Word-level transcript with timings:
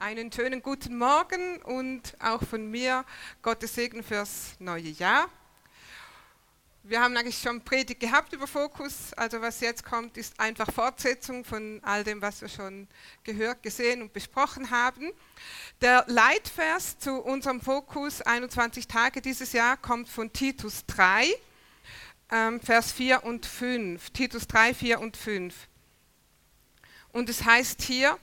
Einen 0.00 0.30
schönen 0.30 0.62
guten 0.62 0.96
Morgen 0.96 1.60
und 1.62 2.16
auch 2.20 2.40
von 2.44 2.70
mir 2.70 3.04
Gottes 3.42 3.74
Segen 3.74 4.04
fürs 4.04 4.54
neue 4.60 4.90
Jahr. 4.90 5.28
Wir 6.84 7.00
haben 7.00 7.16
eigentlich 7.16 7.38
schon 7.38 7.60
Predigt 7.62 7.98
gehabt 7.98 8.32
über 8.32 8.46
Fokus, 8.46 9.12
also 9.14 9.42
was 9.42 9.58
jetzt 9.60 9.84
kommt, 9.84 10.16
ist 10.16 10.38
einfach 10.38 10.72
Fortsetzung 10.72 11.44
von 11.44 11.80
all 11.82 12.04
dem, 12.04 12.22
was 12.22 12.40
wir 12.40 12.48
schon 12.48 12.86
gehört, 13.24 13.60
gesehen 13.64 14.00
und 14.00 14.12
besprochen 14.12 14.70
haben. 14.70 15.10
Der 15.80 16.04
Leitvers 16.06 16.96
zu 17.00 17.20
unserem 17.20 17.60
Fokus 17.60 18.22
21 18.22 18.86
Tage 18.86 19.20
dieses 19.20 19.52
Jahr 19.52 19.76
kommt 19.76 20.08
von 20.08 20.32
Titus 20.32 20.86
3, 20.86 21.26
ähm, 22.30 22.60
Vers 22.60 22.92
4 22.92 23.24
und 23.24 23.46
5. 23.46 24.10
Titus 24.10 24.46
3, 24.46 24.74
4 24.74 25.00
und 25.00 25.16
5. 25.16 25.66
Und 27.10 27.28
es 27.28 27.44
heißt 27.44 27.82
hier, 27.82 28.16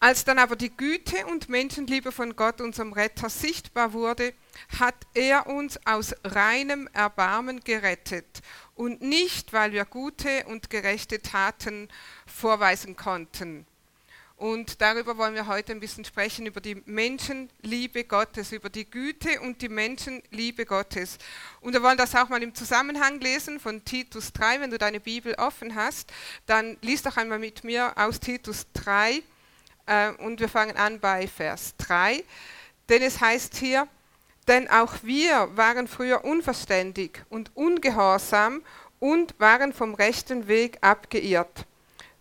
als 0.00 0.24
dann 0.24 0.38
aber 0.38 0.56
die 0.56 0.74
Güte 0.74 1.26
und 1.26 1.50
Menschenliebe 1.50 2.10
von 2.10 2.34
Gott, 2.34 2.62
unserem 2.62 2.94
Retter, 2.94 3.28
sichtbar 3.28 3.92
wurde, 3.92 4.32
hat 4.78 4.96
er 5.12 5.46
uns 5.46 5.78
aus 5.86 6.14
reinem 6.24 6.88
Erbarmen 6.94 7.60
gerettet 7.60 8.40
und 8.74 9.02
nicht, 9.02 9.52
weil 9.52 9.72
wir 9.72 9.84
gute 9.84 10.46
und 10.46 10.70
gerechte 10.70 11.20
Taten 11.20 11.88
vorweisen 12.26 12.96
konnten. 12.96 13.66
Und 14.38 14.80
darüber 14.80 15.18
wollen 15.18 15.34
wir 15.34 15.48
heute 15.48 15.72
ein 15.72 15.80
bisschen 15.80 16.06
sprechen, 16.06 16.46
über 16.46 16.62
die 16.62 16.82
Menschenliebe 16.86 18.04
Gottes, 18.04 18.52
über 18.52 18.70
die 18.70 18.90
Güte 18.90 19.38
und 19.42 19.60
die 19.60 19.68
Menschenliebe 19.68 20.64
Gottes. 20.64 21.18
Und 21.60 21.74
wir 21.74 21.82
wollen 21.82 21.98
das 21.98 22.14
auch 22.14 22.30
mal 22.30 22.42
im 22.42 22.54
Zusammenhang 22.54 23.20
lesen 23.20 23.60
von 23.60 23.84
Titus 23.84 24.32
3. 24.32 24.62
Wenn 24.62 24.70
du 24.70 24.78
deine 24.78 24.98
Bibel 24.98 25.34
offen 25.34 25.74
hast, 25.74 26.10
dann 26.46 26.78
liest 26.80 27.04
doch 27.04 27.18
einmal 27.18 27.38
mit 27.38 27.64
mir 27.64 27.92
aus 27.98 28.18
Titus 28.18 28.64
3 28.72 29.22
äh, 29.90 30.12
und 30.22 30.40
wir 30.40 30.48
fangen 30.48 30.76
an 30.76 31.00
bei 31.00 31.26
Vers 31.26 31.74
3. 31.78 32.24
Denn 32.88 33.02
es 33.02 33.20
heißt 33.20 33.56
hier, 33.56 33.86
denn 34.48 34.70
auch 34.70 34.94
wir 35.02 35.50
waren 35.54 35.86
früher 35.86 36.24
unverständig 36.24 37.22
und 37.28 37.50
ungehorsam 37.54 38.62
und 38.98 39.34
waren 39.38 39.72
vom 39.72 39.94
rechten 39.94 40.48
Weg 40.48 40.78
abgeirrt. 40.80 41.66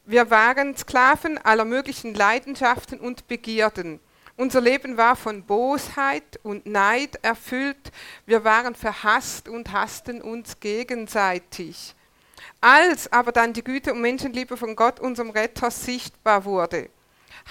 Wir 0.06 0.30
waren 0.32 0.76
Sklaven 0.76 1.38
aller 1.38 1.66
möglichen 1.66 2.14
Leidenschaften 2.14 3.00
und 3.00 3.28
Begierden. 3.28 4.00
Unser 4.38 4.62
Leben 4.62 4.98
war 4.98 5.16
von 5.16 5.44
Bosheit 5.44 6.40
und 6.44 6.66
Neid 6.66 7.20
erfüllt. 7.22 7.92
Wir 8.26 8.44
waren 8.44 8.74
verhasst 8.74 9.50
und 9.50 9.72
hassten 9.72 10.22
uns 10.22 10.60
gegenseitig. 10.60 11.94
Als 12.62 13.12
aber 13.12 13.32
dann 13.32 13.54
die 13.54 13.64
Güte 13.64 13.94
und 13.94 14.02
Menschenliebe 14.02 14.58
von 14.58 14.76
Gott, 14.76 15.00
unserem 15.00 15.30
Retter, 15.30 15.70
sichtbar 15.72 16.46
wurde, 16.46 16.90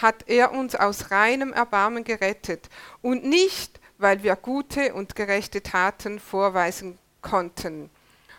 hat 0.00 0.28
er 0.28 0.52
uns 0.52 0.74
aus 0.74 1.10
reinem 1.10 1.52
Erbarmen 1.52 2.04
gerettet 2.04 2.68
und 3.02 3.24
nicht, 3.24 3.80
weil 3.98 4.22
wir 4.22 4.36
gute 4.36 4.94
und 4.94 5.16
gerechte 5.16 5.62
Taten 5.62 6.20
vorweisen 6.20 6.98
konnten. 7.20 7.90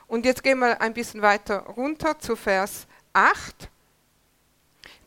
Und 0.07 0.25
jetzt 0.25 0.43
gehen 0.43 0.59
wir 0.59 0.81
ein 0.81 0.93
bisschen 0.93 1.21
weiter 1.21 1.59
runter 1.59 2.17
zu 2.17 2.35
Vers 2.35 2.87
8. 3.13 3.69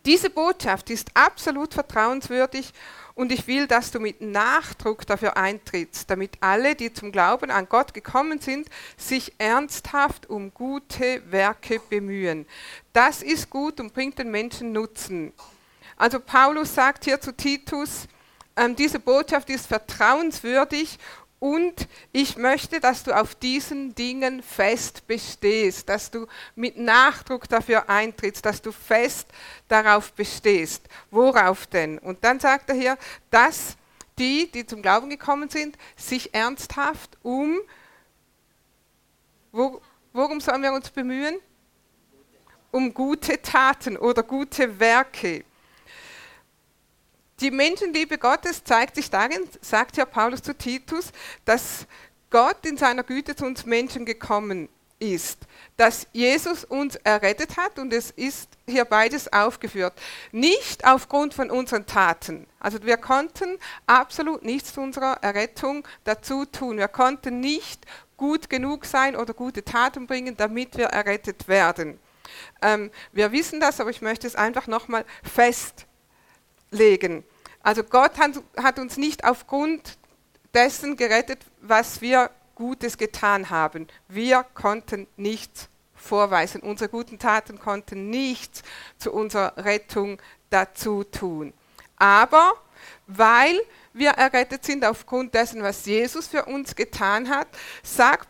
Diese 0.05 0.31
Botschaft 0.31 0.91
ist 0.91 1.11
absolut 1.15 1.75
vertrauenswürdig 1.75 2.73
und 3.15 3.31
ich 3.31 3.47
will, 3.47 3.67
dass 3.67 3.91
du 3.91 4.01
mit 4.01 4.21
Nachdruck 4.21 5.07
dafür 5.07 5.37
eintrittst, 5.37 6.11
damit 6.11 6.39
alle, 6.41 6.75
die 6.75 6.93
zum 6.93 7.13
Glauben 7.13 7.51
an 7.51 7.69
Gott 7.69 7.95
gekommen 7.95 8.41
sind, 8.41 8.69
sich 8.97 9.33
ernsthaft 9.39 10.29
um 10.29 10.53
gute 10.53 11.23
Werke 11.31 11.81
bemühen. 11.89 12.47
Das 12.93 13.23
ist 13.23 13.51
gut 13.51 13.81
und 13.81 13.95
bringt 13.95 14.19
den 14.19 14.31
Menschen 14.31 14.73
Nutzen. 14.73 15.33
Also 16.03 16.19
Paulus 16.19 16.75
sagt 16.75 17.05
hier 17.05 17.21
zu 17.21 17.33
Titus, 17.33 18.09
ähm, 18.57 18.75
diese 18.75 18.99
Botschaft 18.99 19.49
ist 19.51 19.69
vertrauenswürdig 19.69 20.99
und 21.39 21.87
ich 22.11 22.37
möchte, 22.37 22.81
dass 22.81 23.05
du 23.05 23.13
auf 23.13 23.37
diesen 23.37 23.95
Dingen 23.95 24.43
fest 24.43 25.07
bestehst, 25.07 25.89
dass 25.89 26.11
du 26.11 26.27
mit 26.57 26.77
Nachdruck 26.77 27.49
dafür 27.49 27.89
eintrittst, 27.89 28.45
dass 28.45 28.61
du 28.61 28.73
fest 28.73 29.29
darauf 29.69 30.13
bestehst. 30.13 30.89
Worauf 31.13 31.69
denn? 31.69 32.01
Und 32.01 32.25
dann 32.25 32.41
sagt 32.41 32.71
er 32.71 32.75
hier, 32.75 32.99
dass 33.31 33.77
die, 34.19 34.51
die 34.51 34.67
zum 34.67 34.83
Glauben 34.83 35.09
gekommen 35.09 35.51
sind, 35.51 35.79
sich 35.95 36.35
ernsthaft 36.35 37.17
um, 37.23 37.61
worum 39.53 40.41
sollen 40.41 40.63
wir 40.63 40.73
uns 40.73 40.91
bemühen? 40.91 41.37
Um 42.73 42.93
gute 42.93 43.41
Taten 43.41 43.97
oder 43.97 44.25
gute 44.25 44.81
Werke. 44.81 45.45
Die 47.43 47.51
Menschenliebe 47.51 48.19
Gottes 48.19 48.63
zeigt 48.63 48.95
sich 48.95 49.11
darin, 49.11 49.41
sagt 49.61 49.97
ja 49.97 50.05
Paulus 50.05 50.43
zu 50.43 50.57
Titus, 50.57 51.11
dass 51.45 51.89
Gott 52.31 52.65
in 52.65 52.77
seiner 52.77 53.03
Güte 53.03 53.35
zu 53.35 53.45
uns 53.45 53.67
Menschen 53.67 54.05
gekommen 54.05 54.69
ist, 55.01 55.41
dass 55.77 56.07
Jesus 56.13 56.65
uns 56.65 56.95
errettet 56.95 57.57
hat 57.57 57.81
und 57.81 57.93
es 57.93 58.13
ist 58.13 58.49
hier 58.69 58.85
beides 58.85 59.33
aufgeführt. 59.33 59.93
Nicht 60.31 60.87
aufgrund 60.87 61.35
von 61.35 61.51
unseren 61.51 61.85
Taten. 61.85 62.47
Also 62.61 62.81
wir 62.85 62.97
konnten 62.97 63.59
absolut 63.89 64.45
nichts 64.45 64.75
zu 64.75 64.81
unserer 64.81 65.19
Errettung 65.21 65.85
dazu 66.05 66.45
tun. 66.45 66.79
Wir 66.79 66.87
konnten 66.87 67.41
nicht 67.41 67.85
gut 68.17 68.51
genug 68.51 68.85
sein 68.85 69.17
oder 69.17 69.35
gute 69.35 69.65
Taten 69.65 70.07
bringen, 70.07 70.37
damit 70.37 70.79
wir 70.79 70.87
errettet 70.87 71.49
werden. 71.49 71.99
Ähm, 72.63 72.93
wir 73.11 73.33
wissen 73.33 73.59
das, 73.59 73.81
aber 73.81 73.91
ich 73.91 74.01
möchte 74.01 74.29
es 74.29 74.37
einfach 74.37 74.69
nochmal 74.69 75.05
festlegen. 75.25 77.25
Also 77.63 77.85
Gott 77.85 78.13
hat 78.19 78.79
uns 78.79 78.97
nicht 78.97 79.25
aufgrund 79.25 79.99
dessen 80.55 80.97
gerettet, 80.97 81.41
was 81.61 82.01
wir 82.01 82.31
Gutes 82.55 82.99
getan 82.99 83.51
haben. 83.51 83.89
Wir 84.09 84.45
konnten 84.55 85.07
nichts 85.17 85.69
vorweisen. 85.95 86.61
Unsere 86.61 86.91
guten 86.91 87.19
Taten 87.19 87.59
konnten 87.59 88.11
nichts 88.11 88.63
zu 88.99 89.13
unserer 89.13 89.57
Rettung 89.57 90.21
dazu 90.51 91.05
tun. 91.05 91.55
Aber 91.97 92.53
weil 93.07 93.61
wir 93.93 94.11
errettet 94.11 94.65
sind 94.65 94.85
aufgrund 94.85 95.35
dessen, 95.35 95.63
was 95.63 95.87
Jesus 95.87 96.27
für 96.27 96.45
uns 96.45 96.75
getan 96.75 97.29
hat, 97.29 97.49
sagt 97.83 98.29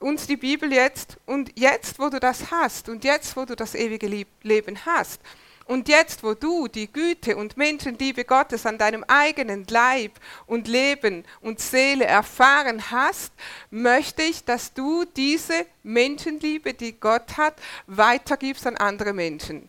uns 0.00 0.26
die 0.26 0.36
Bibel 0.36 0.72
jetzt, 0.72 1.16
und 1.26 1.56
jetzt, 1.56 1.98
wo 1.98 2.08
du 2.08 2.18
das 2.18 2.50
hast, 2.50 2.88
und 2.88 3.04
jetzt, 3.04 3.36
wo 3.36 3.44
du 3.44 3.54
das 3.54 3.74
ewige 3.74 4.26
Leben 4.42 4.84
hast, 4.84 5.20
und 5.66 5.88
jetzt, 5.88 6.22
wo 6.22 6.34
du 6.34 6.68
die 6.68 6.92
Güte 6.92 7.36
und 7.36 7.56
Menschenliebe 7.56 8.24
Gottes 8.24 8.66
an 8.66 8.78
deinem 8.78 9.04
eigenen 9.04 9.66
Leib 9.68 10.12
und 10.46 10.68
Leben 10.68 11.24
und 11.40 11.60
Seele 11.60 12.04
erfahren 12.04 12.90
hast, 12.90 13.32
möchte 13.70 14.22
ich, 14.22 14.44
dass 14.44 14.74
du 14.74 15.04
diese 15.04 15.66
Menschenliebe, 15.82 16.74
die 16.74 16.98
Gott 16.98 17.36
hat, 17.36 17.54
weitergibst 17.86 18.66
an 18.66 18.76
andere 18.76 19.12
Menschen. 19.12 19.68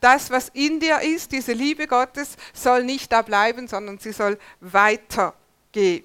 Das, 0.00 0.30
was 0.30 0.50
in 0.50 0.78
dir 0.78 1.00
ist, 1.00 1.32
diese 1.32 1.52
Liebe 1.52 1.86
Gottes, 1.86 2.36
soll 2.52 2.84
nicht 2.84 3.10
da 3.10 3.22
bleiben, 3.22 3.66
sondern 3.66 3.98
sie 3.98 4.12
soll 4.12 4.38
weitergehen. 4.60 6.04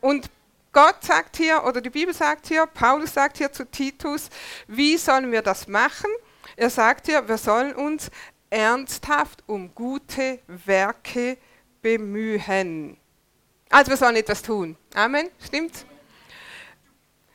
Und 0.00 0.28
Gott 0.72 1.02
sagt 1.02 1.36
hier, 1.36 1.64
oder 1.64 1.80
die 1.80 1.90
Bibel 1.90 2.14
sagt 2.14 2.48
hier, 2.48 2.66
Paulus 2.66 3.14
sagt 3.14 3.38
hier 3.38 3.52
zu 3.52 3.64
Titus, 3.64 4.28
wie 4.66 4.96
sollen 4.96 5.30
wir 5.30 5.42
das 5.42 5.68
machen? 5.68 6.10
Er 6.56 6.70
sagt 6.70 7.08
ja, 7.08 7.26
wir 7.26 7.38
sollen 7.38 7.74
uns 7.74 8.10
ernsthaft 8.50 9.42
um 9.46 9.74
gute 9.74 10.40
Werke 10.46 11.38
bemühen. 11.80 12.96
Also 13.70 13.90
wir 13.90 13.96
sollen 13.96 14.16
etwas 14.16 14.42
tun. 14.42 14.76
Amen, 14.94 15.28
stimmt's? 15.44 15.86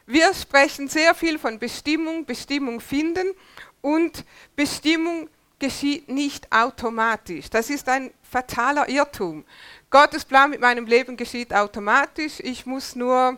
Wir 0.05 0.33
sprechen 0.33 0.87
sehr 0.87 1.13
viel 1.15 1.37
von 1.37 1.59
Bestimmung, 1.59 2.25
Bestimmung 2.25 2.79
finden 2.79 3.33
und 3.81 4.23
Bestimmung 4.55 5.27
geschieht 5.59 6.07
nicht 6.07 6.51
automatisch. 6.51 7.49
Das 7.49 7.69
ist 7.69 7.89
ein 7.89 8.11
fataler 8.21 8.87
Irrtum. 8.87 9.43
Gottes 9.89 10.23
Plan 10.23 10.49
mit 10.51 10.61
meinem 10.61 10.85
Leben 10.85 11.17
geschieht 11.17 11.53
automatisch. 11.53 12.39
Ich 12.39 12.65
muss 12.65 12.95
nur 12.95 13.37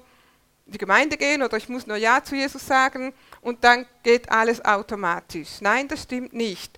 in 0.66 0.74
die 0.74 0.78
Gemeinde 0.78 1.18
gehen 1.18 1.42
oder 1.42 1.58
ich 1.58 1.70
muss 1.70 1.88
nur 1.88 1.98
Ja 1.98 2.24
zu 2.24 2.36
Jesus 2.36 2.68
sagen 2.68 3.14
und 3.42 3.64
dann 3.64 3.86
geht 4.04 4.30
alles 4.32 4.64
automatisch. 4.64 5.62
Nein, 5.62 5.88
das 5.88 6.04
stimmt 6.04 6.34
nicht. 6.34 6.78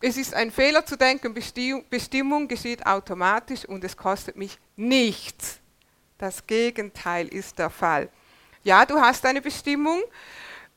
Es 0.00 0.16
ist 0.16 0.34
ein 0.34 0.50
Fehler 0.50 0.84
zu 0.84 0.96
denken, 0.96 1.34
Bestimmung 1.34 2.48
geschieht 2.48 2.86
automatisch 2.86 3.64
und 3.64 3.82
es 3.82 3.96
kostet 3.96 4.36
mich 4.36 4.58
nichts. 4.76 5.58
Das 6.18 6.46
Gegenteil 6.46 7.28
ist 7.28 7.58
der 7.58 7.70
Fall. 7.70 8.08
Ja, 8.62 8.84
du 8.84 9.00
hast 9.00 9.24
eine 9.24 9.40
Bestimmung 9.40 10.02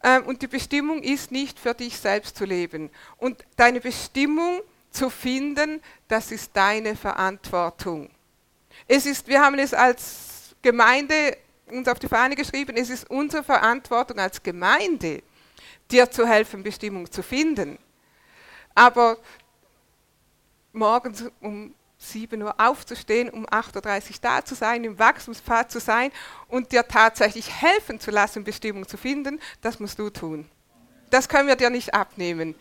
äh, 0.01 0.19
und 0.21 0.41
die 0.41 0.47
Bestimmung 0.47 1.01
ist 1.03 1.31
nicht 1.31 1.59
für 1.59 1.73
dich 1.73 1.97
selbst 1.97 2.37
zu 2.37 2.45
leben. 2.45 2.89
Und 3.17 3.43
deine 3.55 3.81
Bestimmung 3.81 4.61
zu 4.91 5.09
finden, 5.09 5.81
das 6.07 6.31
ist 6.31 6.51
deine 6.53 6.95
Verantwortung. 6.95 8.09
Es 8.87 9.05
ist, 9.05 9.27
wir 9.27 9.41
haben 9.41 9.59
es 9.59 9.73
als 9.73 10.55
Gemeinde 10.61 11.37
uns 11.71 11.87
auf 11.87 11.99
die 11.99 12.07
Fahne 12.07 12.35
geschrieben, 12.35 12.75
es 12.75 12.89
ist 12.89 13.09
unsere 13.09 13.43
Verantwortung 13.43 14.19
als 14.19 14.41
Gemeinde, 14.41 15.21
dir 15.91 16.09
zu 16.09 16.27
helfen, 16.27 16.63
Bestimmung 16.63 17.11
zu 17.11 17.23
finden. 17.23 17.77
Aber 18.75 19.17
morgens 20.71 21.25
um 21.41 21.73
7 21.97 22.41
Uhr 22.41 22.55
aufzustehen, 22.57 23.29
um 23.29 23.45
8.30 23.45 24.09
Uhr 24.11 24.15
da 24.21 24.45
zu 24.45 24.55
sein, 24.55 24.83
im 24.83 24.97
Wachstumspfad 24.97 25.69
zu 25.71 25.79
sein 25.79 26.11
und 26.47 26.71
dir 26.71 26.87
tatsächlich 26.87 27.51
helfen 27.61 27.99
zu 27.99 28.09
lassen, 28.09 28.43
Bestimmung 28.43 28.87
zu 28.87 28.97
finden, 28.97 29.39
das 29.61 29.79
musst 29.79 29.99
du 29.99 30.09
tun. 30.09 30.49
Das 31.09 31.27
können 31.27 31.47
wir 31.47 31.55
dir 31.55 31.69
nicht 31.69 31.93
abnehmen. 31.93 32.55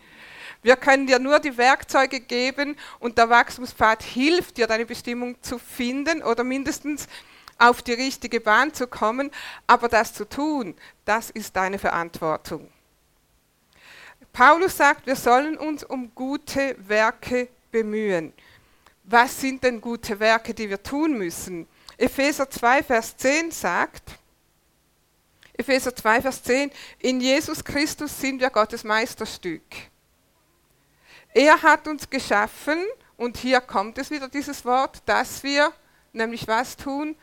Wir 0.61 0.75
können 0.75 1.07
dir 1.07 1.19
nur 1.19 1.39
die 1.39 1.57
Werkzeuge 1.57 2.19
geben 2.19 2.75
und 2.99 3.17
der 3.17 3.29
Wachstumspfad 3.29 4.03
hilft 4.03 4.57
dir, 4.57 4.67
deine 4.67 4.85
Bestimmung 4.85 5.41
zu 5.41 5.57
finden 5.57 6.21
oder 6.21 6.43
mindestens 6.43 7.07
auf 7.59 7.81
die 7.81 7.93
richtige 7.93 8.39
Bahn 8.39 8.73
zu 8.73 8.87
kommen. 8.87 9.29
Aber 9.67 9.87
das 9.87 10.13
zu 10.13 10.27
tun, 10.27 10.75
das 11.05 11.29
ist 11.29 11.55
deine 11.55 11.77
Verantwortung. 11.77 12.71
Paulus 14.33 14.77
sagt, 14.77 15.05
wir 15.05 15.15
sollen 15.15 15.57
uns 15.57 15.83
um 15.83 16.13
gute 16.15 16.75
Werke 16.79 17.49
bemühen. 17.71 18.33
Was 19.03 19.39
sind 19.41 19.63
denn 19.63 19.81
gute 19.81 20.19
Werke, 20.19 20.53
die 20.53 20.69
wir 20.69 20.81
tun 20.81 21.17
müssen? 21.17 21.67
Epheser 21.97 22.49
2, 22.49 22.83
Vers 22.83 23.17
10 23.17 23.51
sagt, 23.51 24.17
Epheser 25.53 25.93
2, 25.95 26.21
Vers 26.21 26.43
10, 26.43 26.71
in 26.99 27.19
Jesus 27.19 27.63
Christus 27.63 28.19
sind 28.19 28.39
wir 28.39 28.49
Gottes 28.49 28.83
Meisterstück. 28.83 29.63
Er 31.33 31.61
hat 31.61 31.87
uns 31.87 32.09
geschaffen, 32.09 32.79
und 33.19 33.35
hier 33.35 33.59
kommt 33.59 33.97
es 33.97 34.09
wieder 34.11 34.29
dieses 34.29 34.63
Wort, 34.63 35.01
dass 35.05 35.43
wir 35.43 35.73
nämlich 36.13 36.47
was 36.47 36.77
tun? 36.77 37.17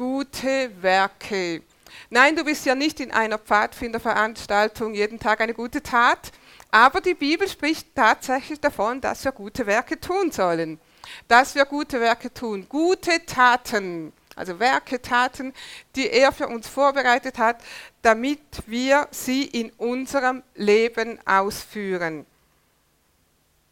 Gute 0.00 0.70
Werke. 0.80 1.60
Nein, 2.08 2.34
du 2.34 2.42
bist 2.42 2.64
ja 2.64 2.74
nicht 2.74 3.00
in 3.00 3.10
einer 3.10 3.36
Pfadfinderveranstaltung 3.36 4.94
jeden 4.94 5.18
Tag 5.18 5.42
eine 5.42 5.52
gute 5.52 5.82
Tat, 5.82 6.32
aber 6.70 7.02
die 7.02 7.12
Bibel 7.12 7.46
spricht 7.46 7.94
tatsächlich 7.94 8.58
davon, 8.58 9.02
dass 9.02 9.22
wir 9.26 9.32
gute 9.32 9.66
Werke 9.66 10.00
tun 10.00 10.30
sollen. 10.30 10.80
Dass 11.28 11.54
wir 11.54 11.66
gute 11.66 12.00
Werke 12.00 12.32
tun. 12.32 12.64
Gute 12.66 13.26
Taten, 13.26 14.14
also 14.36 14.58
Werke, 14.58 15.02
Taten, 15.02 15.52
die 15.94 16.08
er 16.08 16.32
für 16.32 16.48
uns 16.48 16.66
vorbereitet 16.66 17.36
hat, 17.36 17.58
damit 18.00 18.40
wir 18.64 19.06
sie 19.10 19.44
in 19.44 19.70
unserem 19.72 20.42
Leben 20.54 21.18
ausführen. 21.26 22.24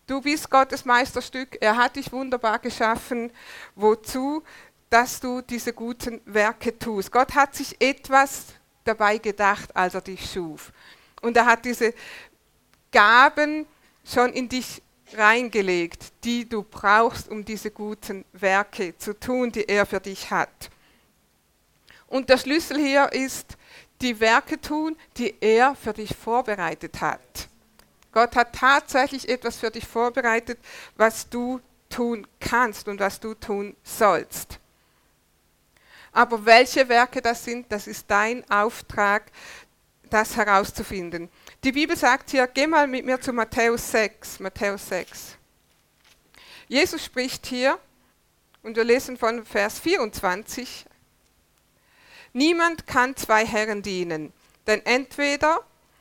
Du 0.08 0.22
bist 0.22 0.48
Gottes 0.48 0.86
Meisterstück, 0.86 1.58
er 1.60 1.76
hat 1.76 1.96
dich 1.96 2.10
wunderbar 2.12 2.58
geschaffen. 2.58 3.30
Wozu? 3.74 4.42
Dass 4.90 5.20
du 5.20 5.42
diese 5.42 5.72
guten 5.72 6.20
Werke 6.24 6.78
tust. 6.78 7.12
Gott 7.12 7.34
hat 7.34 7.54
sich 7.54 7.80
etwas 7.80 8.46
dabei 8.84 9.18
gedacht, 9.18 9.74
als 9.76 9.94
er 9.94 10.00
dich 10.00 10.30
schuf. 10.30 10.72
Und 11.20 11.36
er 11.36 11.46
hat 11.46 11.64
diese 11.64 11.92
Gaben 12.90 13.66
schon 14.04 14.32
in 14.32 14.48
dich 14.48 14.82
reingelegt, 15.14 16.12
die 16.24 16.48
du 16.48 16.62
brauchst, 16.62 17.28
um 17.28 17.44
diese 17.44 17.70
guten 17.70 18.24
Werke 18.32 18.96
zu 18.98 19.18
tun, 19.18 19.52
die 19.52 19.68
er 19.68 19.86
für 19.86 20.00
dich 20.00 20.30
hat. 20.30 20.70
Und 22.06 22.28
der 22.28 22.38
Schlüssel 22.38 22.78
hier 22.78 23.12
ist, 23.12 23.56
die 24.00 24.18
Werke 24.20 24.60
tun, 24.60 24.96
die 25.16 25.34
er 25.40 25.74
für 25.74 25.92
dich 25.92 26.14
vorbereitet 26.16 27.00
hat. 27.00 27.48
Gott 28.12 28.34
hat 28.36 28.54
tatsächlich 28.54 29.28
etwas 29.28 29.56
für 29.56 29.70
dich 29.70 29.86
vorbereitet, 29.86 30.58
was 30.96 31.28
du 31.28 31.60
tun 31.90 32.26
kannst 32.40 32.88
und 32.88 33.00
was 33.00 33.20
du 33.20 33.34
tun 33.34 33.76
sollst. 33.82 34.57
Aber 36.18 36.44
welche 36.44 36.88
Werke 36.88 37.22
das 37.22 37.44
sind, 37.44 37.70
das 37.70 37.86
ist 37.86 38.10
dein 38.10 38.42
Auftrag, 38.50 39.30
das 40.10 40.36
herauszufinden. 40.36 41.28
Die 41.62 41.70
Bibel 41.70 41.96
sagt 41.96 42.30
hier, 42.30 42.48
geh 42.48 42.66
mal 42.66 42.88
mit 42.88 43.06
mir 43.06 43.20
zu 43.20 43.32
Matthäus 43.32 43.92
6. 43.92 44.40
Matthäus 44.40 44.88
6. 44.88 45.36
Jesus 46.66 47.04
spricht 47.04 47.46
hier, 47.46 47.78
und 48.64 48.74
wir 48.74 48.82
lesen 48.82 49.16
von 49.16 49.46
Vers 49.46 49.78
24, 49.78 50.86
Niemand 52.32 52.88
kann 52.88 53.14
zwei 53.14 53.46
Herren 53.46 53.82
dienen, 53.82 54.32
denn 54.66 54.84
entweder 54.86 55.60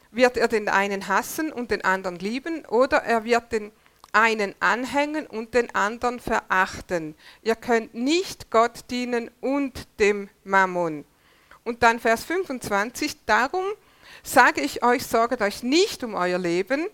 wird 0.09 0.35
er 0.35 0.47
den 0.47 0.67
einen 0.67 1.07
hassen 1.07 1.53
und 1.53 1.69
den 1.69 1.83
anderen 1.83 2.17
lieben, 2.17 2.65
oder 2.65 3.03
er 3.03 3.23
wird 3.23 3.51
den 3.51 3.71
einen 4.17 4.55
anhängen 4.59 5.27
und 5.27 5.53
den 5.53 5.73
anderen 5.75 6.19
verachten. 6.19 7.15
Ihr 7.43 7.55
könnt 7.55 7.93
nicht 7.93 8.49
Gott 8.49 8.85
dienen 8.89 9.29
und 9.41 9.87
dem 9.99 10.29
Mammon. 10.43 11.05
Und 11.63 11.83
dann 11.83 11.99
Vers 11.99 12.23
25, 12.23 13.25
darum 13.27 13.63
sage 14.23 14.61
ich 14.61 14.83
euch, 14.83 15.05
sorget 15.05 15.41
euch 15.41 15.61
nicht 15.61 16.03
um 16.03 16.15
euer 16.15 16.39
Leben, 16.39 16.87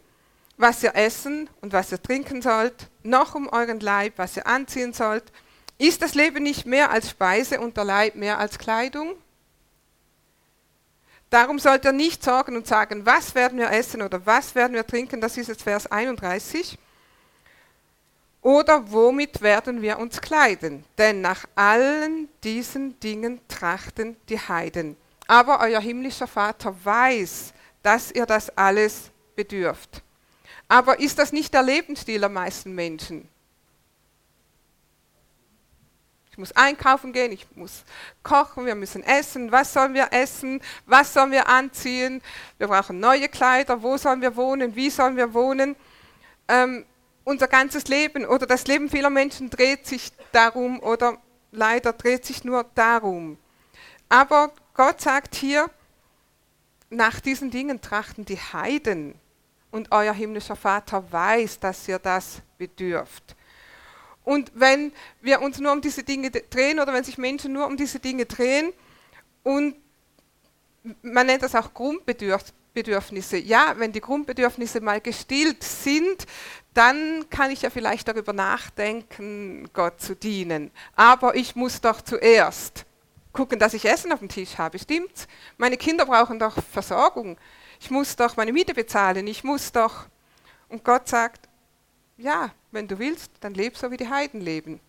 was 0.57 0.83
ihr 0.83 0.95
essen 0.95 1.49
und 1.61 1.71
was 1.71 1.93
ihr 1.93 2.01
trinken 2.01 2.41
sollt, 2.41 2.89
noch 3.03 3.35
um 3.35 3.47
euren 3.47 3.79
Leib, 3.79 4.13
was 4.17 4.35
ihr 4.35 4.45
anziehen 4.45 4.91
sollt. 4.91 5.23
Ist 5.77 6.01
das 6.01 6.15
Leben 6.15 6.43
nicht 6.43 6.65
mehr 6.65 6.91
als 6.91 7.09
Speise 7.09 7.61
und 7.61 7.77
der 7.77 7.85
Leib 7.85 8.15
mehr 8.15 8.37
als 8.37 8.59
Kleidung? 8.59 9.15
Darum 11.29 11.57
sollt 11.57 11.85
ihr 11.85 11.93
nicht 11.93 12.21
sorgen 12.21 12.57
und 12.57 12.67
sagen, 12.67 13.05
was 13.05 13.33
werden 13.33 13.57
wir 13.57 13.71
essen 13.71 14.01
oder 14.01 14.25
was 14.25 14.55
werden 14.55 14.73
wir 14.73 14.85
trinken, 14.85 15.21
das 15.21 15.37
ist 15.37 15.47
jetzt 15.47 15.63
Vers 15.63 15.89
31. 15.89 16.77
Oder 18.43 18.91
womit 18.91 19.41
werden 19.41 19.81
wir 19.81 19.97
uns 19.97 20.19
kleiden? 20.19 20.83
Denn 20.97 21.21
nach 21.21 21.45
allen 21.55 22.27
diesen 22.43 22.99
Dingen 22.99 23.39
trachten 23.47 24.17
die 24.27 24.37
Heiden. 24.37 24.97
Aber 25.27 25.61
euer 25.61 25.79
himmlischer 25.79 26.27
Vater 26.27 26.75
weiß, 26.83 27.53
dass 27.81 28.11
ihr 28.11 28.25
das 28.25 28.49
alles 28.57 29.11
bedürft. 29.37 30.03
Aber 30.67 30.99
ist 30.99 31.19
das 31.19 31.31
nicht 31.31 31.53
der 31.53 31.63
Lebensstil 31.63 32.19
der 32.19 32.29
meisten 32.29 32.75
Menschen? 32.75 33.29
Ich 36.31 36.37
muss 36.37 36.51
einkaufen 36.53 37.13
gehen, 37.13 37.31
ich 37.31 37.45
muss 37.55 37.83
kochen, 38.23 38.65
wir 38.65 38.75
müssen 38.75 39.03
essen. 39.03 39.51
Was 39.51 39.71
sollen 39.71 39.93
wir 39.93 40.11
essen? 40.11 40.61
Was 40.85 41.13
sollen 41.13 41.31
wir 41.31 41.47
anziehen? 41.47 42.21
Wir 42.57 42.67
brauchen 42.67 42.99
neue 42.99 43.29
Kleider. 43.29 43.81
Wo 43.81 43.95
sollen 43.97 44.19
wir 44.19 44.35
wohnen? 44.35 44.75
Wie 44.75 44.89
sollen 44.89 45.15
wir 45.15 45.33
wohnen? 45.33 45.75
Ähm, 46.49 46.85
unser 47.23 47.47
ganzes 47.47 47.87
Leben 47.87 48.25
oder 48.25 48.45
das 48.45 48.67
Leben 48.67 48.89
vieler 48.89 49.09
Menschen 49.09 49.49
dreht 49.49 49.87
sich 49.87 50.11
darum 50.31 50.79
oder 50.81 51.17
leider 51.51 51.93
dreht 51.93 52.25
sich 52.25 52.43
nur 52.43 52.65
darum. 52.75 53.37
Aber 54.09 54.51
Gott 54.73 55.01
sagt 55.01 55.35
hier, 55.35 55.69
nach 56.89 57.19
diesen 57.19 57.49
Dingen 57.49 57.81
trachten 57.81 58.25
die 58.25 58.37
Heiden 58.37 59.15
und 59.71 59.91
euer 59.91 60.13
himmlischer 60.13 60.55
Vater 60.55 61.11
weiß, 61.11 61.59
dass 61.59 61.87
ihr 61.87 61.99
das 61.99 62.41
bedürft. 62.57 63.35
Und 64.23 64.51
wenn 64.53 64.93
wir 65.21 65.41
uns 65.41 65.59
nur 65.59 65.71
um 65.71 65.81
diese 65.81 66.03
Dinge 66.03 66.31
drehen 66.31 66.79
oder 66.79 66.93
wenn 66.93 67.03
sich 67.03 67.17
Menschen 67.17 67.53
nur 67.53 67.65
um 67.65 67.75
diese 67.75 67.99
Dinge 67.99 68.25
drehen 68.25 68.71
und 69.43 69.75
man 71.01 71.25
nennt 71.25 71.43
das 71.43 71.55
auch 71.55 71.73
Grundbedürfnisse. 71.73 72.53
Ja, 72.75 73.75
wenn 73.77 73.91
die 73.91 74.01
Grundbedürfnisse 74.01 74.81
mal 74.81 74.99
gestillt 74.99 75.63
sind, 75.63 76.25
dann 76.73 77.29
kann 77.29 77.51
ich 77.51 77.61
ja 77.61 77.69
vielleicht 77.69 78.07
darüber 78.07 78.33
nachdenken, 78.33 79.69
Gott 79.73 80.01
zu 80.01 80.15
dienen. 80.15 80.71
Aber 80.95 81.35
ich 81.35 81.55
muss 81.55 81.81
doch 81.81 82.01
zuerst 82.01 82.85
gucken, 83.31 83.59
dass 83.59 83.73
ich 83.73 83.85
Essen 83.85 84.11
auf 84.11 84.19
dem 84.19 84.29
Tisch 84.29 84.57
habe. 84.57 84.79
Stimmt's? 84.79 85.27
Meine 85.57 85.77
Kinder 85.77 86.05
brauchen 86.05 86.39
doch 86.39 86.57
Versorgung. 86.71 87.37
Ich 87.79 87.91
muss 87.91 88.15
doch 88.15 88.37
meine 88.37 88.53
Miete 88.53 88.73
bezahlen. 88.73 89.27
Ich 89.27 89.43
muss 89.43 89.71
doch. 89.71 90.05
Und 90.69 90.83
Gott 90.83 91.07
sagt, 91.07 91.47
ja, 92.17 92.51
wenn 92.71 92.87
du 92.87 92.97
willst, 92.97 93.31
dann 93.41 93.53
leb 93.53 93.77
so 93.77 93.91
wie 93.91 93.97
die 93.97 94.09
Heiden 94.09 94.41
leben. 94.41 94.79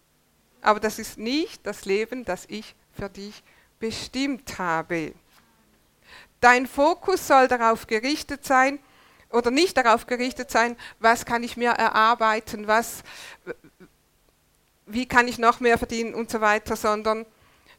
Aber 0.62 0.80
das 0.80 0.98
ist 0.98 1.18
nicht 1.18 1.66
das 1.66 1.84
Leben, 1.84 2.24
das 2.24 2.46
ich 2.48 2.74
für 2.92 3.10
dich 3.10 3.42
bestimmt 3.78 4.58
habe. 4.58 5.12
Dein 6.44 6.66
Fokus 6.66 7.26
soll 7.26 7.48
darauf 7.48 7.86
gerichtet 7.86 8.44
sein 8.44 8.78
oder 9.30 9.50
nicht 9.50 9.78
darauf 9.78 10.04
gerichtet 10.04 10.50
sein, 10.50 10.76
was 10.98 11.24
kann 11.24 11.42
ich 11.42 11.56
mir 11.56 11.70
erarbeiten, 11.70 12.66
was, 12.66 13.02
wie 14.84 15.08
kann 15.08 15.26
ich 15.26 15.38
noch 15.38 15.60
mehr 15.60 15.78
verdienen 15.78 16.12
und 16.12 16.30
so 16.30 16.42
weiter, 16.42 16.76
sondern 16.76 17.24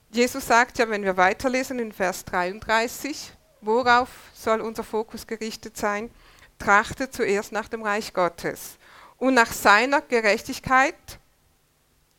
Jesus 0.10 0.48
sagt 0.48 0.80
ja, 0.80 0.90
wenn 0.90 1.04
wir 1.04 1.16
weiterlesen 1.16 1.78
in 1.78 1.92
Vers 1.92 2.26
33, 2.26 3.34
worauf 3.62 4.10
soll 4.34 4.62
unser 4.62 4.84
Fokus 4.84 5.28
gerichtet 5.28 5.78
sein? 5.78 6.10
Trachte 6.58 7.12
zuerst 7.12 7.52
nach 7.52 7.68
dem 7.68 7.84
Reich 7.84 8.16
Gottes 8.16 8.78
und 9.18 9.36
nach 9.36 9.54
seiner 9.54 10.02
Gerechtigkeit. 10.02 11.20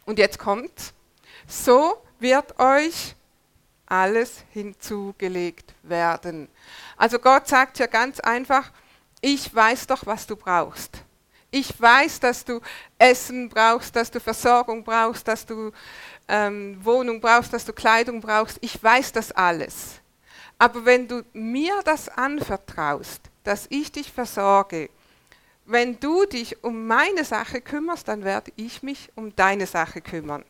Und 0.05 0.21
jetzt 0.21 0.38
kommt, 0.38 0.95
so 1.49 2.00
wird 2.21 2.61
euch 2.61 3.15
alles 3.87 4.45
hinzugelegt 4.52 5.75
werden. 5.83 6.49
Also 6.97 7.19
Gott 7.19 7.49
sagt 7.49 7.78
ja 7.78 7.87
ganz 7.87 8.21
einfach, 8.21 8.71
ich 9.21 9.55
weiß 9.55 9.87
doch, 9.87 10.07
was 10.07 10.26
du 10.26 10.37
brauchst. 10.37 10.99
Ich 11.50 11.81
weiß, 11.81 12.21
dass 12.21 12.45
du 12.45 12.61
Essen 12.99 13.49
brauchst, 13.49 13.97
dass 13.97 14.11
du 14.11 14.21
Versorgung 14.21 14.85
brauchst, 14.85 15.26
dass 15.26 15.47
du 15.47 15.73
ähm, 16.28 16.78
Wohnung 16.85 17.21
brauchst, 17.21 17.52
dass 17.52 17.64
du 17.64 17.73
Kleidung 17.73 18.21
brauchst. 18.21 18.59
Ich 18.61 18.83
weiß 18.83 19.12
das 19.12 19.33
alles. 19.33 20.00
Aber 20.59 20.85
wenn 20.85 21.07
du 21.07 21.23
mir 21.33 21.81
das 21.85 22.09
anvertraust, 22.09 23.23
dass 23.45 23.66
ich 23.71 23.93
dich 23.93 24.12
versorge, 24.12 24.90
wenn 25.66 25.99
du 25.99 26.25
dich 26.26 26.62
um 26.62 26.87
meine 26.87 27.25
Sache 27.25 27.61
kümmerst, 27.61 28.09
dann 28.09 28.25
werde 28.25 28.52
ich 28.57 28.83
mich 28.83 29.11
um 29.14 29.35
deine 29.35 29.66
Sache 29.66 30.00
kümmern. 30.00 30.45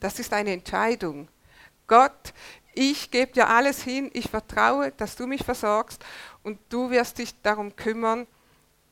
Das 0.00 0.18
ist 0.18 0.32
eine 0.32 0.52
Entscheidung. 0.52 1.28
Gott, 1.86 2.32
ich 2.74 3.10
gebe 3.10 3.32
dir 3.32 3.48
alles 3.48 3.82
hin, 3.82 4.10
ich 4.12 4.28
vertraue, 4.28 4.92
dass 4.92 5.16
du 5.16 5.26
mich 5.26 5.44
versorgst 5.44 6.04
und 6.42 6.58
du 6.68 6.90
wirst 6.90 7.18
dich 7.18 7.34
darum 7.42 7.74
kümmern, 7.74 8.26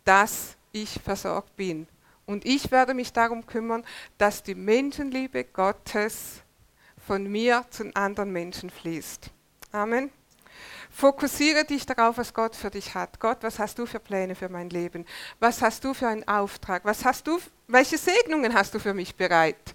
dass 0.05 0.57
ich 0.73 1.01
versorgt 1.05 1.57
bin. 1.57 1.87
Und 2.27 2.45
ich 2.45 2.71
werde 2.71 2.93
mich 2.93 3.13
darum 3.13 3.47
kümmern, 3.47 3.85
dass 4.19 4.43
die 4.43 4.55
Menschenliebe 4.55 5.45
Gottes 5.45 6.43
von 7.07 7.25
mir 7.25 7.65
zu 7.71 7.91
anderen 7.95 8.33
Menschen 8.33 8.69
fließt. 8.69 9.31
Amen. 9.73 10.11
Fokussiere 10.91 11.65
dich 11.65 11.87
darauf, 11.87 12.19
was 12.19 12.35
Gott 12.35 12.57
für 12.57 12.71
dich 12.71 12.95
hat. 12.95 13.21
Gott, 13.21 13.39
was 13.43 13.59
hast 13.59 13.79
du 13.79 13.87
für 13.87 14.01
Pläne 14.01 14.35
für 14.35 14.49
mein 14.49 14.69
Leben? 14.71 15.07
Was 15.39 15.63
hast 15.63 15.85
du 15.85 15.95
für 15.95 16.09
einen 16.09 16.27
Auftrag? 16.27 16.85
Was 16.85 17.05
hast 17.05 17.27
du, 17.27 17.39
welche 17.67 17.99
Segnungen 17.99 18.55
hast 18.55 18.75
du 18.75 18.79
für 18.79 18.95
mich 18.95 19.15
bereit? 19.15 19.75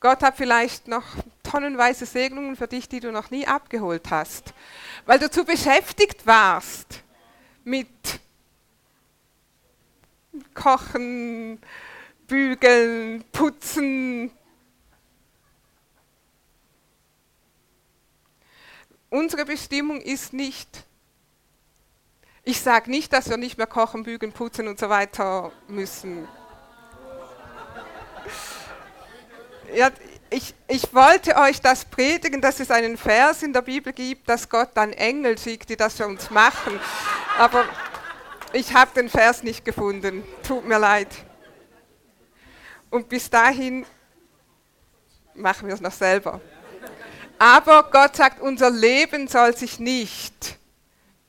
Gott 0.00 0.22
hat 0.22 0.36
vielleicht 0.36 0.88
noch 0.88 1.04
tonnenweise 1.42 2.06
Segnungen 2.06 2.56
für 2.56 2.68
dich, 2.68 2.88
die 2.88 3.00
du 3.00 3.12
noch 3.12 3.30
nie 3.30 3.46
abgeholt 3.46 4.10
hast, 4.10 4.52
weil 5.06 5.18
du 5.18 5.30
zu 5.30 5.44
beschäftigt 5.44 6.26
warst 6.26 7.02
mit 7.64 7.88
Kochen, 10.54 11.60
Bügeln, 12.26 13.24
Putzen, 13.32 14.30
unsere 19.10 19.44
Bestimmung 19.44 20.00
ist 20.00 20.32
nicht, 20.32 20.84
ich 22.44 22.60
sage 22.60 22.90
nicht, 22.90 23.12
dass 23.12 23.28
wir 23.28 23.36
nicht 23.36 23.58
mehr 23.58 23.66
kochen, 23.66 24.04
bügeln, 24.04 24.32
putzen 24.32 24.68
und 24.68 24.78
so 24.78 24.88
weiter 24.88 25.50
müssen. 25.66 26.28
Ja, 29.74 29.90
ich, 30.30 30.54
ich 30.68 30.92
wollte 30.94 31.36
euch 31.36 31.60
das 31.60 31.84
predigen, 31.84 32.40
dass 32.40 32.60
es 32.60 32.70
einen 32.70 32.96
Vers 32.96 33.42
in 33.42 33.52
der 33.52 33.62
Bibel 33.62 33.92
gibt, 33.92 34.28
dass 34.28 34.48
Gott 34.48 34.70
dann 34.74 34.92
Engel 34.92 35.38
schickt, 35.38 35.68
die 35.68 35.76
das 35.76 35.94
für 35.94 36.06
uns 36.06 36.30
machen. 36.30 36.78
Aber 37.38 37.64
ich 38.52 38.74
habe 38.74 38.90
den 38.94 39.08
Vers 39.08 39.42
nicht 39.42 39.64
gefunden. 39.64 40.24
Tut 40.46 40.66
mir 40.66 40.78
leid. 40.78 41.08
Und 42.90 43.08
bis 43.08 43.28
dahin 43.28 43.84
machen 45.34 45.68
wir 45.68 45.74
es 45.74 45.80
noch 45.80 45.92
selber. 45.92 46.40
Aber 47.38 47.90
Gott 47.90 48.16
sagt, 48.16 48.40
unser 48.40 48.70
Leben 48.70 49.28
soll 49.28 49.56
sich 49.56 49.78
nicht 49.78 50.58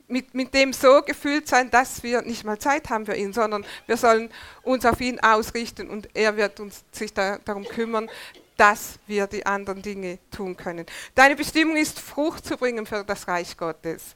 mit, 0.08 0.34
mit 0.34 0.54
dem 0.54 0.74
so 0.74 1.02
gefüllt 1.02 1.48
sein, 1.48 1.70
dass 1.70 2.04
wir 2.04 2.22
nicht 2.22 2.44
mal 2.44 2.58
Zeit 2.58 2.90
haben 2.90 3.06
für 3.06 3.16
ihn, 3.16 3.34
sondern 3.34 3.66
wir 3.86 3.98
sollen 3.98 4.30
uns 4.64 4.86
auf 4.86 5.02
ihn 5.02 5.20
ausrichten 5.20 5.90
und 5.90 6.10
er 6.14 6.38
wird 6.38 6.60
uns 6.60 6.84
sich 6.92 7.14
da, 7.14 7.38
darum 7.44 7.66
kümmern, 7.66 8.10
dass 8.56 9.00
wir 9.06 9.28
die 9.28 9.46
anderen 9.46 9.82
Dinge 9.82 10.18
tun 10.32 10.58
können. 10.58 10.86
Deine 11.14 11.36
Bestimmung 11.36 11.78
ist, 11.78 12.00
Frucht 12.00 12.46
zu 12.46 12.58
bringen 12.58 12.86
für 12.86 13.04
das 13.04 13.28
Reich 13.28 13.56
Gottes. 13.56 14.16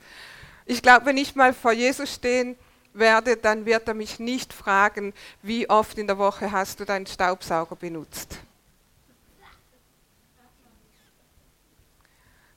Ich 0.65 0.81
glaube, 0.81 1.05
wenn 1.05 1.17
ich 1.17 1.35
mal 1.35 1.53
vor 1.53 1.73
Jesus 1.73 2.13
stehen 2.15 2.55
werde, 2.93 3.37
dann 3.37 3.65
wird 3.65 3.87
er 3.87 3.93
mich 3.93 4.19
nicht 4.19 4.53
fragen, 4.53 5.13
wie 5.41 5.69
oft 5.69 5.97
in 5.97 6.07
der 6.07 6.17
Woche 6.17 6.51
hast 6.51 6.79
du 6.79 6.85
deinen 6.85 7.07
Staubsauger 7.07 7.75
benutzt. 7.75 8.39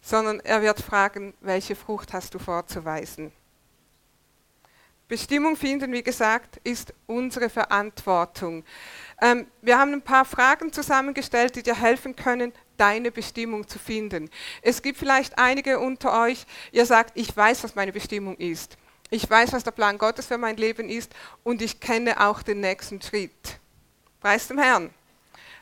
Sondern 0.05 0.41
er 0.41 0.61
wird 0.61 0.81
fragen, 0.81 1.33
welche 1.41 1.75
Frucht 1.75 2.13
hast 2.13 2.35
du 2.35 2.39
vorzuweisen. 2.39 3.33
Bestimmung 5.09 5.57
finden, 5.57 5.93
wie 5.93 6.03
gesagt, 6.03 6.61
ist 6.63 6.93
unsere 7.07 7.49
Verantwortung. 7.49 8.65
Ähm, 9.21 9.47
wir 9.63 9.79
haben 9.79 9.93
ein 9.93 10.03
paar 10.03 10.25
Fragen 10.25 10.73
zusammengestellt, 10.73 11.57
die 11.57 11.63
dir 11.63 11.75
helfen 11.75 12.17
können, 12.17 12.53
deine 12.77 13.11
Bestimmung 13.11 13.67
zu 13.67 13.79
finden. 13.79 14.31
Es 14.61 14.83
gibt 14.83 14.99
vielleicht 14.99 15.39
einige 15.39 15.79
unter 15.79 16.23
euch, 16.23 16.47
ihr 16.73 16.85
sagt, 16.85 17.13
ich 17.15 17.35
weiß, 17.35 17.65
was 17.65 17.75
meine 17.75 17.93
Bestimmung 17.93 18.37
ist. 18.37 18.77
Ich 19.11 19.29
weiß, 19.29 19.53
was 19.53 19.65
der 19.65 19.71
Plan 19.71 19.97
Gottes 19.99 20.27
für 20.27 20.39
mein 20.39 20.57
Leben 20.57 20.89
ist 20.89 21.15
und 21.45 21.63
ich 21.63 21.81
kenne 21.81 22.21
auch 22.27 22.43
den 22.43 22.61
nächsten 22.61 23.01
Schritt. 23.01 23.59
Preis 24.21 24.49
dem 24.49 24.59
Herrn. 24.59 24.91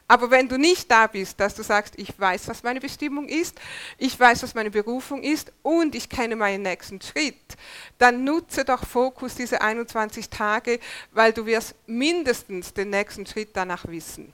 Aber 0.08 0.30
wenn 0.30 0.48
du 0.48 0.58
nicht 0.58 0.90
da 0.90 1.06
bist, 1.06 1.40
dass 1.40 1.54
du 1.54 1.62
sagst, 1.62 1.94
ich 1.96 2.18
weiß, 2.18 2.48
was 2.48 2.62
meine 2.62 2.80
Bestimmung 2.80 3.28
ist, 3.28 3.58
ich 3.98 4.18
weiß, 4.18 4.42
was 4.42 4.54
meine 4.54 4.70
Berufung 4.70 5.22
ist 5.22 5.52
und 5.62 5.94
ich 5.94 6.08
kenne 6.08 6.36
meinen 6.36 6.62
nächsten 6.62 7.00
Schritt, 7.00 7.56
dann 7.98 8.24
nutze 8.24 8.64
doch 8.64 8.84
Fokus 8.86 9.34
diese 9.34 9.62
21 9.62 10.28
Tage, 10.28 10.80
weil 11.12 11.32
du 11.32 11.46
wirst 11.46 11.74
mindestens 11.86 12.74
den 12.74 12.90
nächsten 12.90 13.26
Schritt 13.26 13.50
danach 13.54 13.86
wissen. 13.86 14.32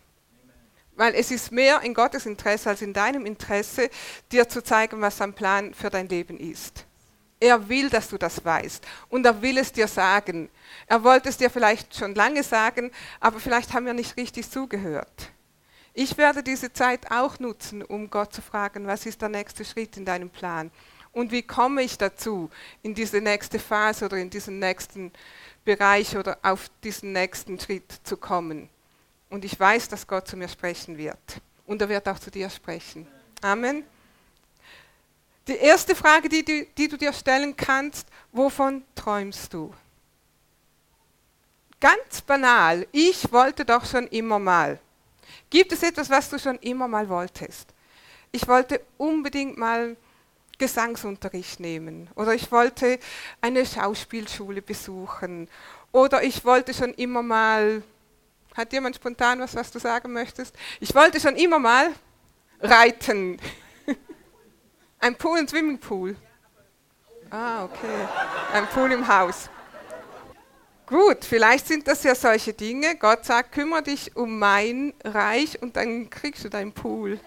Weil 0.96 1.14
es 1.14 1.30
ist 1.30 1.52
mehr 1.52 1.80
in 1.82 1.94
Gottes 1.94 2.26
Interesse 2.26 2.70
als 2.70 2.82
in 2.82 2.92
deinem 2.92 3.24
Interesse, 3.24 3.88
dir 4.32 4.48
zu 4.48 4.64
zeigen, 4.64 5.00
was 5.00 5.18
sein 5.18 5.32
Plan 5.32 5.72
für 5.74 5.90
dein 5.90 6.08
Leben 6.08 6.38
ist. 6.38 6.84
Er 7.38 7.68
will, 7.68 7.88
dass 7.88 8.08
du 8.08 8.18
das 8.18 8.44
weißt 8.44 8.84
und 9.10 9.24
er 9.24 9.40
will 9.40 9.58
es 9.58 9.70
dir 9.70 9.86
sagen. 9.86 10.50
Er 10.88 11.04
wollte 11.04 11.28
es 11.28 11.36
dir 11.36 11.50
vielleicht 11.50 11.94
schon 11.94 12.16
lange 12.16 12.42
sagen, 12.42 12.90
aber 13.20 13.38
vielleicht 13.38 13.74
haben 13.74 13.86
wir 13.86 13.92
nicht 13.92 14.16
richtig 14.16 14.50
zugehört. 14.50 15.30
Ich 15.94 16.16
werde 16.16 16.42
diese 16.42 16.72
Zeit 16.72 17.10
auch 17.10 17.38
nutzen, 17.38 17.82
um 17.82 18.08
Gott 18.10 18.32
zu 18.32 18.42
fragen, 18.42 18.86
was 18.86 19.06
ist 19.06 19.20
der 19.20 19.28
nächste 19.28 19.64
Schritt 19.64 19.96
in 19.96 20.04
deinem 20.04 20.30
Plan? 20.30 20.70
Und 21.12 21.32
wie 21.32 21.42
komme 21.42 21.82
ich 21.82 21.98
dazu, 21.98 22.50
in 22.82 22.94
diese 22.94 23.20
nächste 23.20 23.58
Phase 23.58 24.04
oder 24.04 24.18
in 24.18 24.30
diesen 24.30 24.58
nächsten 24.58 25.12
Bereich 25.64 26.16
oder 26.16 26.38
auf 26.42 26.70
diesen 26.84 27.12
nächsten 27.12 27.58
Schritt 27.58 27.92
zu 28.04 28.16
kommen? 28.16 28.68
Und 29.30 29.44
ich 29.44 29.58
weiß, 29.58 29.88
dass 29.88 30.06
Gott 30.06 30.28
zu 30.28 30.36
mir 30.36 30.48
sprechen 30.48 30.96
wird. 30.96 31.18
Und 31.66 31.82
er 31.82 31.88
wird 31.88 32.08
auch 32.08 32.18
zu 32.18 32.30
dir 32.30 32.48
sprechen. 32.48 33.06
Amen. 33.42 33.84
Die 35.48 35.56
erste 35.56 35.94
Frage, 35.94 36.28
die 36.28 36.44
du, 36.44 36.66
die 36.76 36.88
du 36.88 36.96
dir 36.96 37.12
stellen 37.12 37.56
kannst, 37.56 38.06
wovon 38.32 38.84
träumst 38.94 39.52
du? 39.52 39.74
Ganz 41.80 42.20
banal, 42.22 42.86
ich 42.92 43.32
wollte 43.32 43.64
doch 43.64 43.84
schon 43.84 44.08
immer 44.08 44.38
mal. 44.38 44.78
Gibt 45.50 45.72
es 45.72 45.82
etwas, 45.82 46.10
was 46.10 46.28
du 46.30 46.38
schon 46.38 46.58
immer 46.58 46.88
mal 46.88 47.08
wolltest? 47.08 47.72
Ich 48.32 48.46
wollte 48.46 48.80
unbedingt 48.96 49.56
mal 49.56 49.96
Gesangsunterricht 50.58 51.60
nehmen 51.60 52.08
oder 52.16 52.34
ich 52.34 52.50
wollte 52.50 52.98
eine 53.40 53.64
Schauspielschule 53.64 54.60
besuchen 54.60 55.48
oder 55.92 56.22
ich 56.22 56.44
wollte 56.44 56.74
schon 56.74 56.92
immer 56.94 57.22
mal, 57.22 57.82
hat 58.56 58.72
jemand 58.72 58.96
spontan 58.96 59.40
was, 59.40 59.54
was 59.54 59.70
du 59.70 59.78
sagen 59.78 60.12
möchtest? 60.12 60.54
Ich 60.80 60.94
wollte 60.94 61.20
schon 61.20 61.36
immer 61.36 61.58
mal 61.58 61.90
reiten. 62.60 63.38
Ein 65.00 65.14
Pool, 65.14 65.38
ein 65.38 65.46
Swimmingpool. 65.46 66.16
Ah, 67.30 67.64
okay. 67.64 68.08
Ein 68.52 68.66
Pool 68.66 68.90
im 68.90 69.06
Haus. 69.06 69.48
Gut, 70.88 71.22
vielleicht 71.22 71.66
sind 71.66 71.86
das 71.86 72.02
ja 72.02 72.14
solche 72.14 72.54
Dinge. 72.54 72.96
Gott 72.96 73.26
sagt, 73.26 73.52
kümmere 73.52 73.82
dich 73.82 74.16
um 74.16 74.38
mein 74.38 74.94
Reich 75.04 75.60
und 75.60 75.76
dann 75.76 76.08
kriegst 76.08 76.44
du 76.44 76.48
deinen 76.48 76.72
Pool. 76.72 77.20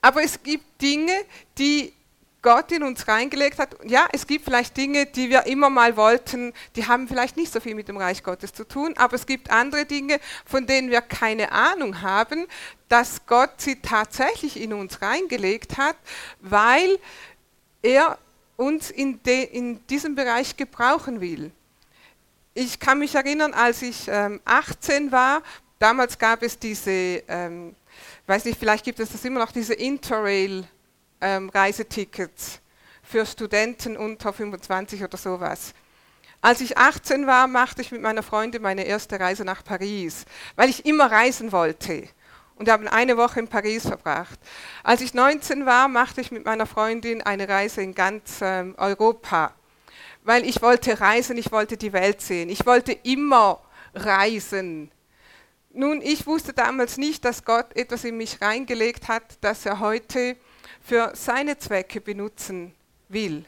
Aber 0.00 0.22
es 0.22 0.42
gibt 0.42 0.80
Dinge, 0.80 1.12
die 1.58 1.92
Gott 2.40 2.72
in 2.72 2.82
uns 2.82 3.06
reingelegt 3.06 3.58
hat. 3.58 3.76
Ja, 3.84 4.08
es 4.12 4.26
gibt 4.26 4.46
vielleicht 4.46 4.74
Dinge, 4.74 5.04
die 5.04 5.28
wir 5.28 5.46
immer 5.46 5.68
mal 5.68 5.98
wollten, 5.98 6.54
die 6.76 6.86
haben 6.86 7.06
vielleicht 7.06 7.36
nicht 7.36 7.52
so 7.52 7.60
viel 7.60 7.74
mit 7.74 7.88
dem 7.88 7.98
Reich 7.98 8.22
Gottes 8.22 8.54
zu 8.54 8.66
tun, 8.66 8.94
aber 8.96 9.14
es 9.14 9.26
gibt 9.26 9.50
andere 9.50 9.84
Dinge, 9.84 10.18
von 10.46 10.66
denen 10.66 10.90
wir 10.90 11.02
keine 11.02 11.52
Ahnung 11.52 12.00
haben, 12.00 12.46
dass 12.88 13.26
Gott 13.26 13.60
sie 13.60 13.80
tatsächlich 13.80 14.58
in 14.58 14.72
uns 14.72 15.02
reingelegt 15.02 15.76
hat, 15.76 15.96
weil 16.40 16.98
er 17.82 18.18
uns 18.62 18.90
in, 18.90 19.22
de, 19.22 19.44
in 19.44 19.86
diesem 19.88 20.14
Bereich 20.14 20.56
gebrauchen 20.56 21.20
will. 21.20 21.50
Ich 22.54 22.78
kann 22.78 22.98
mich 22.98 23.14
erinnern, 23.14 23.52
als 23.54 23.80
ich 23.82 24.08
ähm, 24.08 24.40
18 24.44 25.12
war, 25.12 25.42
damals 25.78 26.18
gab 26.18 26.42
es 26.42 26.58
diese, 26.58 27.22
ähm, 27.28 27.74
weiß 28.26 28.44
nicht, 28.44 28.58
vielleicht 28.58 28.84
gibt 28.84 29.00
es 29.00 29.12
das 29.12 29.24
immer 29.24 29.40
noch, 29.40 29.52
diese 29.52 29.72
Interrail-Reisetickets 29.74 32.54
ähm, 32.54 32.60
für 33.02 33.26
Studenten 33.26 33.96
unter 33.96 34.32
25 34.32 35.02
oder 35.02 35.18
sowas. 35.18 35.74
Als 36.40 36.60
ich 36.60 36.76
18 36.76 37.26
war, 37.26 37.46
machte 37.46 37.82
ich 37.82 37.92
mit 37.92 38.02
meiner 38.02 38.22
Freundin 38.22 38.62
meine 38.62 38.84
erste 38.84 39.18
Reise 39.18 39.44
nach 39.44 39.64
Paris, 39.64 40.24
weil 40.56 40.70
ich 40.70 40.86
immer 40.86 41.10
reisen 41.10 41.52
wollte 41.52 42.08
und 42.62 42.68
haben 42.68 42.86
eine 42.86 43.16
Woche 43.16 43.40
in 43.40 43.48
Paris 43.48 43.88
verbracht. 43.88 44.38
Als 44.84 45.00
ich 45.00 45.14
19 45.14 45.66
war, 45.66 45.88
machte 45.88 46.20
ich 46.20 46.30
mit 46.30 46.44
meiner 46.44 46.64
Freundin 46.64 47.20
eine 47.20 47.48
Reise 47.48 47.82
in 47.82 47.92
ganz 47.92 48.38
ähm, 48.40 48.76
Europa, 48.78 49.52
weil 50.22 50.44
ich 50.44 50.62
wollte 50.62 51.00
reisen, 51.00 51.36
ich 51.38 51.50
wollte 51.50 51.76
die 51.76 51.92
Welt 51.92 52.20
sehen, 52.20 52.48
ich 52.48 52.64
wollte 52.64 52.92
immer 52.92 53.60
reisen. 53.96 54.92
Nun, 55.72 56.00
ich 56.02 56.24
wusste 56.24 56.52
damals 56.52 56.98
nicht, 56.98 57.24
dass 57.24 57.44
Gott 57.44 57.74
etwas 57.74 58.04
in 58.04 58.16
mich 58.16 58.40
reingelegt 58.40 59.08
hat, 59.08 59.38
das 59.40 59.66
er 59.66 59.80
heute 59.80 60.36
für 60.80 61.10
seine 61.16 61.58
Zwecke 61.58 62.00
benutzen 62.00 62.76
will 63.08 63.44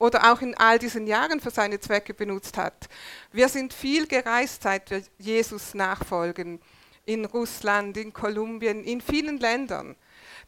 oder 0.00 0.32
auch 0.32 0.40
in 0.40 0.56
all 0.56 0.80
diesen 0.80 1.06
Jahren 1.06 1.38
für 1.38 1.52
seine 1.52 1.78
Zwecke 1.78 2.14
benutzt 2.14 2.56
hat. 2.56 2.88
Wir 3.30 3.48
sind 3.48 3.72
viel 3.72 4.08
gereist, 4.08 4.64
seit 4.64 4.90
wir 4.90 5.02
Jesus 5.18 5.72
nachfolgen. 5.74 6.60
In 7.06 7.24
Russland, 7.24 7.96
in 7.96 8.12
Kolumbien, 8.12 8.84
in 8.84 9.00
vielen 9.00 9.38
Ländern. 9.38 9.96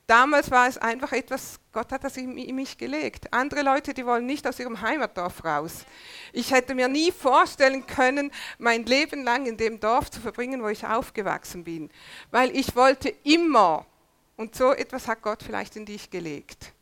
Damals 0.07 0.51
war 0.51 0.69
es 0.69 0.77
einfach 0.77 1.13
etwas, 1.13 1.61
Gott 1.73 1.93
hat 1.93 2.05
das 2.05 2.17
in 2.17 2.35
mich 2.55 2.77
gelegt. 2.77 3.33
Andere 3.33 3.63
Leute, 3.63 3.95
die 3.95 4.05
wollen 4.05 4.27
nicht 4.27 4.47
aus 4.47 4.59
ihrem 4.59 4.81
Heimatdorf 4.81 5.45
raus. 5.45 5.85
Ich 6.33 6.51
hätte 6.51 6.75
mir 6.75 6.89
nie 6.89 7.13
vorstellen 7.13 7.87
können, 7.87 8.31
mein 8.59 8.85
Leben 8.85 9.25
lang 9.25 9.47
in 9.47 9.57
dem 9.57 9.81
Dorf 9.81 10.11
zu 10.11 10.21
verbringen, 10.21 10.63
wo 10.63 10.69
ich 10.69 10.87
aufgewachsen 10.87 11.65
bin. 11.65 11.91
Weil 12.31 12.55
ich 12.55 12.77
wollte 12.77 13.09
immer, 13.25 13.87
und 14.37 14.55
so 14.55 14.73
etwas 14.73 15.09
hat 15.09 15.23
Gott 15.23 15.43
vielleicht 15.43 15.77
in 15.77 15.87
dich 15.87 16.11
gelegt 16.11 16.73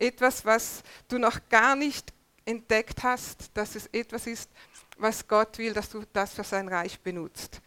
etwas, 0.00 0.44
was 0.44 0.82
du 1.08 1.18
noch 1.18 1.38
gar 1.48 1.76
nicht 1.76 2.12
entdeckt 2.44 3.02
hast, 3.02 3.50
dass 3.54 3.74
es 3.74 3.86
etwas 3.88 4.26
ist, 4.26 4.50
was 4.96 5.26
Gott 5.26 5.58
will, 5.58 5.72
dass 5.72 5.90
du 5.90 6.02
das 6.12 6.34
für 6.34 6.44
sein 6.44 6.68
Reich 6.68 6.98
benutzt. 7.00 7.60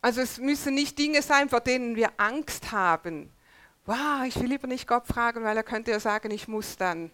Also 0.00 0.20
es 0.20 0.38
müssen 0.38 0.74
nicht 0.74 0.98
Dinge 0.98 1.22
sein, 1.22 1.48
vor 1.48 1.60
denen 1.60 1.96
wir 1.96 2.12
Angst 2.18 2.72
haben. 2.72 3.30
Wow, 3.84 4.24
ich 4.26 4.38
will 4.40 4.48
lieber 4.48 4.66
nicht 4.66 4.86
Gott 4.86 5.06
fragen, 5.06 5.42
weil 5.44 5.56
er 5.56 5.62
könnte 5.62 5.90
ja 5.90 5.98
sagen, 5.98 6.30
ich 6.30 6.46
muss 6.46 6.76
dann. 6.76 7.10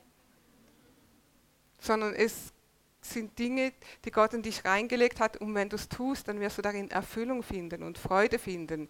Sondern 1.79 2.15
es 2.15 2.53
sind 3.01 3.39
Dinge, 3.39 3.73
die 4.05 4.11
Gott 4.11 4.35
in 4.35 4.43
dich 4.43 4.65
reingelegt 4.65 5.21
hat 5.21 5.37
und 5.37 5.55
wenn 5.55 5.69
du 5.69 5.77
es 5.77 5.89
tust, 5.89 6.29
dann 6.29 6.41
wirst 6.41 6.59
du 6.59 6.63
darin 6.63 6.91
Erfüllung 6.91 7.43
finden 7.43 7.83
und 7.83 7.99
Freude 7.99 8.39
finden. 8.39 8.89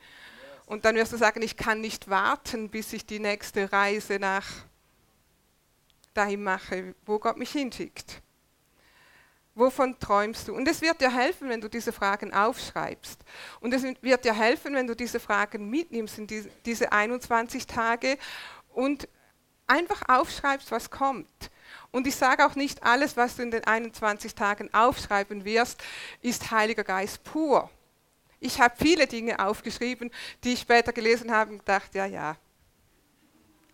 Und 0.67 0.85
dann 0.85 0.95
wirst 0.97 1.13
du 1.13 1.17
sagen, 1.17 1.43
ich 1.43 1.57
kann 1.57 1.81
nicht 1.81 2.09
warten, 2.09 2.71
bis 2.71 2.93
ich 2.93 3.05
die 3.05 3.19
nächste 3.19 3.71
Reise 3.71 4.19
nach 4.19 4.47
dahin 6.15 6.43
mache, 6.43 6.95
wo 7.05 7.19
Gott 7.19 7.37
mich 7.37 7.51
hinschickt. 7.51 8.23
Wovon 9.55 9.99
träumst 10.01 10.49
du? 10.49 10.55
Und 10.55 10.67
es 10.67 10.83
wird 10.83 11.01
dir 11.01 11.15
helfen, 11.15 11.49
wenn 11.49 11.61
du 11.61 11.69
diese 11.69 11.93
Fragen 11.93 12.35
aufschreibst. 12.35 13.21
Und 13.61 13.73
es 13.73 13.85
wird 13.85 14.25
dir 14.25 14.35
helfen, 14.35 14.75
wenn 14.75 14.87
du 14.87 14.97
diese 14.97 15.21
Fragen 15.21 15.71
mitnimmst 15.71 16.19
in 16.19 16.27
diese 16.65 16.91
21 16.91 17.67
Tage 17.67 18.19
und 18.73 19.09
einfach 19.67 20.03
aufschreibst, 20.09 20.73
was 20.73 20.91
kommt. 20.91 21.51
Und 21.93 22.09
ich 22.09 22.17
sage 22.17 22.45
auch 22.45 22.57
nicht, 22.57 22.83
alles, 22.83 23.17
was 23.17 23.37
du 23.37 23.43
in 23.43 23.53
den 23.53 23.65
21 23.65 24.35
Tagen 24.35 24.73
aufschreiben 24.75 25.45
wirst, 25.45 25.83
ist 26.21 26.51
Heiliger 26.51 26.85
Geist 26.85 27.23
pur. 27.23 27.71
Ich 28.41 28.61
habe 28.61 28.75
viele 28.77 29.07
Dinge 29.07 29.39
aufgeschrieben, 29.39 30.11
die 30.43 30.55
ich 30.55 30.61
später 30.61 30.93
gelesen 30.93 31.31
habe 31.31 31.53
und 31.53 31.59
gedacht, 31.61 31.95
ja, 31.95 32.05
ja, 32.05 32.37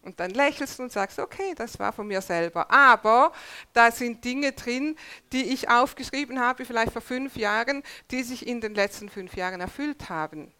und 0.03 0.19
dann 0.19 0.31
lächelst 0.31 0.79
du 0.79 0.85
und 0.85 0.93
sagst, 0.93 1.19
okay, 1.19 1.55
das 1.57 1.79
war 1.79 1.93
von 1.93 2.07
mir 2.07 2.23
selber. 2.23 2.71
Aber 2.71 3.33
da 3.73 3.91
sind 3.91 4.25
Dinge 4.25 4.53
drin, 4.53 4.97
die 5.33 5.53
ich 5.53 5.69
aufgeschrieben 5.69 6.41
habe, 6.41 6.65
vielleicht 6.65 6.93
vor 6.93 7.03
fünf 7.03 7.37
Jahren, 7.37 7.83
die 8.11 8.23
sich 8.23 8.47
in 8.47 8.61
den 8.61 8.75
letzten 8.75 9.11
fünf 9.11 9.35
Jahren 9.37 9.61
erfüllt 9.61 10.09
haben. 10.09 10.53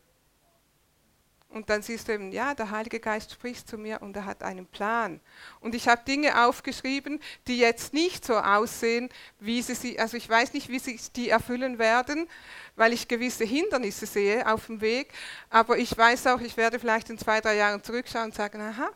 Und 1.49 1.69
dann 1.69 1.83
siehst 1.83 2.07
du 2.07 2.13
eben, 2.13 2.31
ja, 2.31 2.55
der 2.55 2.71
Heilige 2.71 3.01
Geist 3.01 3.33
spricht 3.33 3.69
zu 3.69 3.77
mir 3.77 4.03
und 4.03 4.15
er 4.15 4.25
hat 4.25 4.45
einen 4.45 4.67
Plan. 4.67 5.21
Und 5.59 5.75
ich 5.75 5.89
habe 5.89 6.05
Dinge 6.05 6.47
aufgeschrieben, 6.47 7.19
die 7.49 7.59
jetzt 7.59 7.93
nicht 7.93 8.25
so 8.25 8.37
aussehen, 8.37 9.09
wie 9.41 9.61
sie 9.61 9.75
sie, 9.75 9.99
also 9.99 10.17
ich 10.17 10.29
weiß 10.29 10.53
nicht, 10.53 10.69
wie 10.69 10.79
sich 10.79 11.11
die 11.11 11.29
erfüllen 11.29 11.81
werden, 11.81 12.29
weil 12.77 12.93
ich 12.93 13.09
gewisse 13.09 13.45
Hindernisse 13.45 14.07
sehe 14.07 14.47
auf 14.47 14.67
dem 14.67 14.81
Weg. 14.81 15.13
Aber 15.49 15.77
ich 15.77 15.97
weiß 15.97 16.29
auch, 16.29 16.41
ich 16.41 16.57
werde 16.57 16.79
vielleicht 16.79 17.11
in 17.11 17.19
zwei, 17.19 17.41
drei 17.41 17.57
Jahren 17.57 17.83
zurückschauen 17.83 18.27
und 18.27 18.35
sagen, 18.35 18.61
aha, 18.61 18.91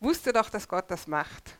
wusste 0.00 0.32
doch, 0.32 0.50
dass 0.50 0.68
Gott 0.68 0.90
das 0.90 1.06
macht. 1.06 1.58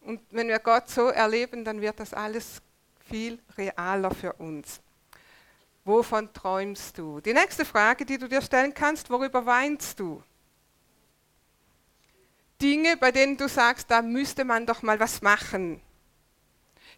Und 0.00 0.20
wenn 0.30 0.48
wir 0.48 0.58
Gott 0.58 0.88
so 0.88 1.08
erleben, 1.08 1.64
dann 1.64 1.80
wird 1.80 1.98
das 1.98 2.14
alles 2.14 2.62
viel 3.08 3.40
realer 3.56 4.12
für 4.12 4.32
uns. 4.34 4.80
Wovon 5.84 6.32
träumst 6.32 6.98
du? 6.98 7.20
Die 7.20 7.32
nächste 7.32 7.64
Frage, 7.64 8.04
die 8.04 8.18
du 8.18 8.28
dir 8.28 8.42
stellen 8.42 8.74
kannst, 8.74 9.10
worüber 9.10 9.46
weinst 9.46 10.00
du? 10.00 10.22
Dinge, 12.60 12.96
bei 12.96 13.12
denen 13.12 13.36
du 13.36 13.48
sagst, 13.48 13.90
da 13.90 14.02
müsste 14.02 14.44
man 14.44 14.66
doch 14.66 14.82
mal 14.82 14.98
was 14.98 15.22
machen. 15.22 15.80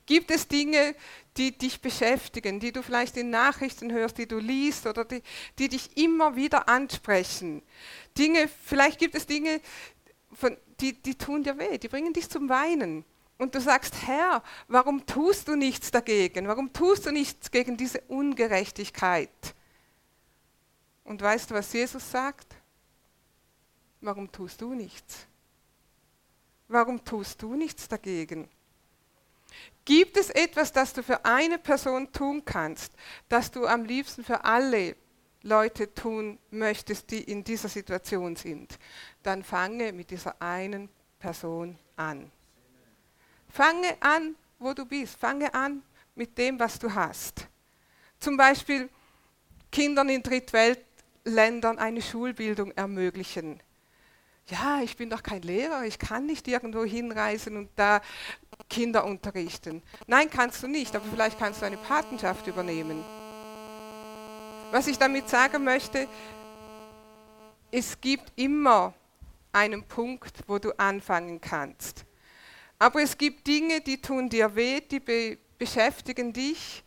Gibt 0.09 0.31
es 0.31 0.49
Dinge, 0.49 0.95
die 1.37 1.53
dich 1.53 1.83
beschäftigen, 1.83 2.61
die 2.61 2.73
du 2.73 2.83
vielleicht 2.83 3.19
in 3.19 3.29
Nachrichten 3.29 3.93
hörst, 3.93 4.17
die 4.17 4.27
du 4.27 4.39
liest 4.39 4.87
oder 4.87 5.05
die, 5.05 5.23
die 5.59 5.69
dich 5.69 5.99
immer 5.99 6.35
wieder 6.35 6.67
ansprechen? 6.67 7.63
Dinge, 8.17 8.49
vielleicht 8.65 8.99
gibt 8.99 9.15
es 9.15 9.27
Dinge, 9.27 9.61
von, 10.33 10.57
die, 10.81 10.95
die 10.95 11.15
tun 11.15 11.43
dir 11.43 11.59
weh, 11.59 11.77
die 11.77 11.89
bringen 11.89 12.15
dich 12.15 12.31
zum 12.31 12.49
Weinen. 12.49 13.05
Und 13.37 13.55
du 13.55 13.61
sagst, 13.61 14.07
Herr, 14.07 14.43
warum 14.67 15.05
tust 15.05 15.47
du 15.47 15.57
nichts 15.57 15.91
dagegen? 15.91 16.49
Warum 16.49 16.73
tust 16.73 17.05
du 17.05 17.11
nichts 17.11 17.51
gegen 17.51 17.77
diese 17.77 18.01
Ungerechtigkeit? 18.09 19.29
Und 21.05 21.21
weißt 21.21 21.51
du, 21.51 21.55
was 21.55 21.71
Jesus 21.71 22.11
sagt? 22.11 22.57
Warum 24.01 24.33
tust 24.33 24.63
du 24.63 24.73
nichts? 24.73 25.27
Warum 26.67 27.05
tust 27.05 27.43
du 27.43 27.57
nichts 27.57 27.89
dagegen? 27.89 28.49
Gibt 29.89 30.19
es 30.19 30.29
etwas, 30.29 30.71
das 30.71 30.93
du 30.93 31.03
für 31.03 31.25
eine 31.25 31.57
Person 31.57 32.13
tun 32.13 32.45
kannst, 32.45 32.93
das 33.31 33.51
du 33.51 33.67
am 33.67 33.87
liebsten 33.87 34.23
für 34.23 34.45
alle 34.45 34.95
Leute 35.41 35.95
tun 35.95 36.39
möchtest, 36.51 37.11
die 37.11 37.23
in 37.23 37.43
dieser 37.43 37.71
Situation 37.71 38.37
sind? 38.37 38.79
Dann 39.23 39.43
fange 39.43 39.95
mit 39.95 40.11
dieser 40.11 40.43
einen 40.43 40.91
Person 41.19 41.79
an. 41.97 42.31
Fange 43.49 43.97
an, 44.01 44.35
wo 44.59 44.75
du 44.75 44.85
bist. 44.85 45.19
Fange 45.19 45.55
an 45.55 45.83
mit 46.15 46.37
dem, 46.37 46.61
was 46.61 46.79
du 46.79 46.95
hast. 46.95 47.47
Zum 48.21 48.37
Beispiel 48.37 48.91
Kindern 49.73 50.11
in 50.11 50.23
Drittweltländern 50.23 51.79
eine 51.79 52.03
Schulbildung 52.03 52.73
ermöglichen 52.73 53.59
ja, 54.51 54.81
ich 54.83 54.97
bin 54.97 55.11
doch 55.11 55.23
kein 55.23 55.43
Lehrer, 55.43 55.85
ich 55.85 55.99
kann 55.99 56.27
nicht 56.27 56.49
irgendwo 56.49 56.85
hinreisen 56.85 57.57
und 57.57 57.71
da 57.77 58.01
Kinder 58.69 59.05
unterrichten. 59.05 59.83
Nein, 60.07 60.31
kannst 60.31 60.63
du 60.63 60.67
nicht, 60.67 60.95
aber 60.95 61.05
vielleicht 61.07 61.39
kannst 61.39 61.63
du 61.63 61.67
eine 61.67 61.77
Patenschaft 61.77 62.47
übernehmen. 62.47 63.05
Was 64.71 64.87
ich 64.87 64.99
damit 64.99 65.29
sagen 65.29 65.65
möchte, 65.65 66.09
es 67.71 68.01
gibt 68.01 68.33
immer 68.37 68.95
einen 69.53 69.85
Punkt, 69.85 70.45
wo 70.47 70.59
du 70.59 70.73
anfangen 70.79 71.41
kannst. 71.41 72.05
Aber 72.79 73.03
es 73.03 73.17
gibt 73.17 73.47
Dinge, 73.47 73.81
die 73.81 74.01
tun 74.01 74.29
dir 74.29 74.55
weh, 74.55 74.81
die 74.81 75.01
be 75.01 75.39
beschäftigen 75.59 76.33
dich, 76.33 76.85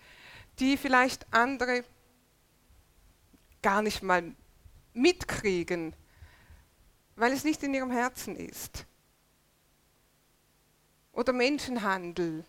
die 0.60 0.78
vielleicht 0.78 1.26
andere 1.34 1.84
gar 3.62 3.82
nicht 3.82 4.02
mal 4.02 4.34
mitkriegen 4.94 5.94
weil 7.22 7.34
es 7.34 7.44
nicht 7.44 7.62
in 7.62 7.74
ihrem 7.74 7.92
Herzen 7.92 8.36
ist. 8.36 8.86
Oder 11.13 11.34
Menschenhandel. 11.34 12.45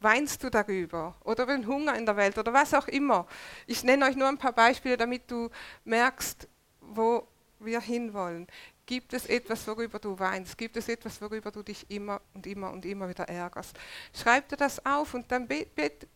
Weinst 0.00 0.42
du 0.42 0.50
darüber? 0.50 1.16
Oder 1.24 1.46
den 1.46 1.66
Hunger 1.66 1.96
in 1.96 2.04
der 2.04 2.16
Welt 2.16 2.36
oder 2.36 2.52
was 2.52 2.74
auch 2.74 2.88
immer. 2.88 3.26
Ich 3.66 3.82
nenne 3.82 4.06
euch 4.06 4.16
nur 4.16 4.28
ein 4.28 4.38
paar 4.38 4.52
Beispiele, 4.52 4.96
damit 4.96 5.30
du 5.30 5.48
merkst, 5.84 6.48
wo 6.80 7.26
wir 7.60 7.80
hinwollen. 7.80 8.46
Gibt 8.84 9.14
es 9.14 9.26
etwas, 9.26 9.66
worüber 9.66 9.98
du 9.98 10.18
weinst? 10.18 10.58
Gibt 10.58 10.76
es 10.76 10.88
etwas, 10.88 11.20
worüber 11.22 11.50
du 11.50 11.62
dich 11.62 11.88
immer 11.90 12.20
und 12.34 12.46
immer 12.46 12.70
und 12.72 12.84
immer 12.84 13.08
wieder 13.08 13.28
ärgerst? 13.28 13.78
Schreib 14.12 14.48
dir 14.48 14.56
das 14.56 14.84
auf 14.84 15.14
und 15.14 15.30
dann 15.30 15.46
bete, 15.46 15.70
bete, 15.74 16.08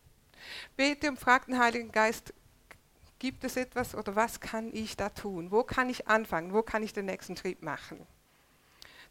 bete 0.75 1.09
und 1.09 1.19
frag 1.19 1.45
den 1.45 1.57
Heiligen 1.57 1.91
Geist, 1.91 2.33
Gibt 3.17 3.43
es 3.45 3.55
etwas 3.55 3.95
oder 3.95 4.15
was 4.15 4.39
kann 4.39 4.73
ich 4.73 4.97
da 4.97 5.09
tun? 5.09 5.49
Wo 5.49 5.63
kann 5.63 5.89
ich 5.89 6.07
anfangen? 6.07 6.53
Wo 6.53 6.61
kann 6.63 6.83
ich 6.83 6.93
den 6.93 7.05
nächsten 7.05 7.37
Schritt 7.37 7.63
machen? 7.63 8.05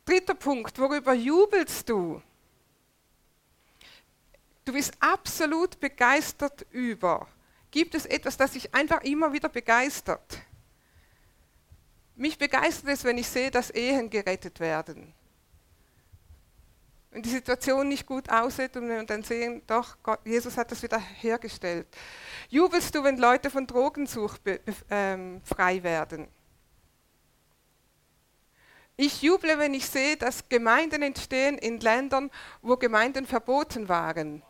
Dritter 0.05 0.35
Punkt, 0.35 0.79
worüber 0.79 1.15
jubelst 1.15 1.89
du? 1.89 2.21
Du 4.65 4.73
bist 4.73 4.95
absolut 5.01 5.79
begeistert 5.81 6.67
über. 6.71 7.27
Gibt 7.71 7.95
es 7.95 8.07
etwas, 8.07 8.37
das 8.37 8.53
dich 8.53 8.75
einfach 8.75 9.03
immer 9.03 9.33
wieder 9.33 9.49
begeistert? 9.49 10.39
Mich 12.17 12.39
begeistert 12.39 12.91
es, 12.91 13.05
wenn 13.05 13.19
ich 13.19 13.29
sehe, 13.29 13.51
dass 13.51 13.71
Ehen 13.71 14.09
gerettet 14.09 14.61
werden 14.61 15.15
wenn 17.15 17.23
die 17.23 17.31
Situation 17.31 17.89
nicht 17.89 18.07
gut 18.07 18.29
aussieht 18.29 18.77
und 18.77 18.89
wir 18.89 19.05
dann 19.05 19.23
sehen, 19.23 19.63
doch, 19.69 19.97
Gott, 20.03 20.19
Jesus 20.25 20.57
hat 20.57 20.73
das 20.73 20.83
wieder 20.83 20.99
hergestellt. 20.99 21.87
Jubelst 22.49 22.93
du, 22.93 23.05
wenn 23.05 23.19
Leute 23.19 23.51
von 23.51 23.69
Drogensucht 23.69 24.41
ähm, 24.91 25.41
frei 25.45 25.81
werden? 25.85 26.27
Ich 28.97 29.23
juble, 29.23 29.59
wenn 29.59 29.75
ich 29.75 29.87
sehe, 29.87 30.17
dass 30.17 30.49
Gemeinden 30.49 31.03
entstehen 31.03 31.59
in 31.59 31.81
Ländern, 31.81 32.31
wo 32.63 32.77
Gemeinden 32.77 33.27
verboten 33.27 33.89
waren 33.89 34.43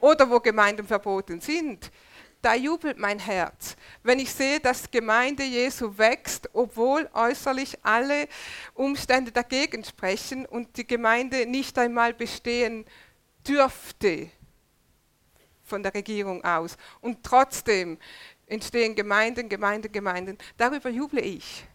oder 0.00 0.30
wo 0.30 0.40
Gemeinden 0.40 0.86
verboten 0.86 1.40
sind. 1.40 1.90
da 2.44 2.54
jubelt 2.54 2.98
mein 2.98 3.18
Herz, 3.18 3.74
wenn 4.02 4.18
ich 4.18 4.30
sehe, 4.30 4.60
dass 4.60 4.90
Gemeinde 4.90 5.42
Jesu 5.44 5.96
wächst, 5.96 6.50
obwohl 6.52 7.08
äußerlich 7.14 7.78
alle 7.82 8.28
Umstände 8.74 9.32
dagegen 9.32 9.82
sprechen 9.82 10.44
und 10.44 10.76
die 10.76 10.86
Gemeinde 10.86 11.46
nicht 11.46 11.78
einmal 11.78 12.12
bestehen 12.12 12.84
dürfte 13.48 14.30
von 15.62 15.82
der 15.82 15.94
Regierung 15.94 16.44
aus. 16.44 16.76
Und 17.00 17.24
trotzdem 17.24 17.98
entstehen 18.46 18.94
Gemeinden, 18.94 19.48
Gemeinden, 19.48 19.90
Gemeinden. 19.90 20.36
Darüber 20.58 20.90
juble 20.90 21.22
ich. 21.22 21.66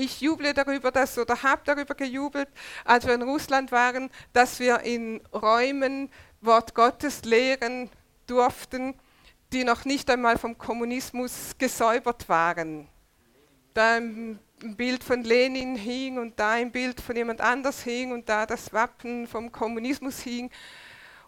Ich 0.00 0.22
juble 0.22 0.54
darüber, 0.54 0.90
dass, 0.90 1.18
oder 1.18 1.42
habe 1.42 1.60
darüber 1.62 1.94
gejubelt, 1.94 2.48
als 2.86 3.06
wir 3.06 3.12
in 3.12 3.20
Russland 3.20 3.70
waren, 3.70 4.08
dass 4.32 4.58
wir 4.58 4.80
in 4.80 5.20
Räumen 5.30 6.10
Wort 6.40 6.74
Gottes 6.74 7.26
lehren 7.26 7.90
durften, 8.26 8.94
die 9.52 9.62
noch 9.62 9.84
nicht 9.84 10.08
einmal 10.08 10.38
vom 10.38 10.56
Kommunismus 10.56 11.54
gesäubert 11.58 12.30
waren. 12.30 12.88
Da 13.74 13.96
ein 13.96 14.38
Bild 14.74 15.04
von 15.04 15.22
Lenin 15.22 15.76
hing 15.76 16.16
und 16.16 16.40
da 16.40 16.52
ein 16.52 16.72
Bild 16.72 16.98
von 17.02 17.14
jemand 17.14 17.42
anders 17.42 17.82
hing 17.82 18.12
und 18.12 18.26
da 18.26 18.46
das 18.46 18.72
Wappen 18.72 19.26
vom 19.26 19.52
Kommunismus 19.52 20.20
hing. 20.20 20.50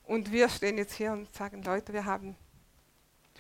Und 0.04 0.32
wir 0.32 0.48
stehen 0.48 0.78
jetzt 0.78 0.94
hier 0.94 1.12
und 1.12 1.34
sagen, 1.34 1.62
Leute, 1.62 1.92
wir 1.92 2.06
haben 2.06 2.36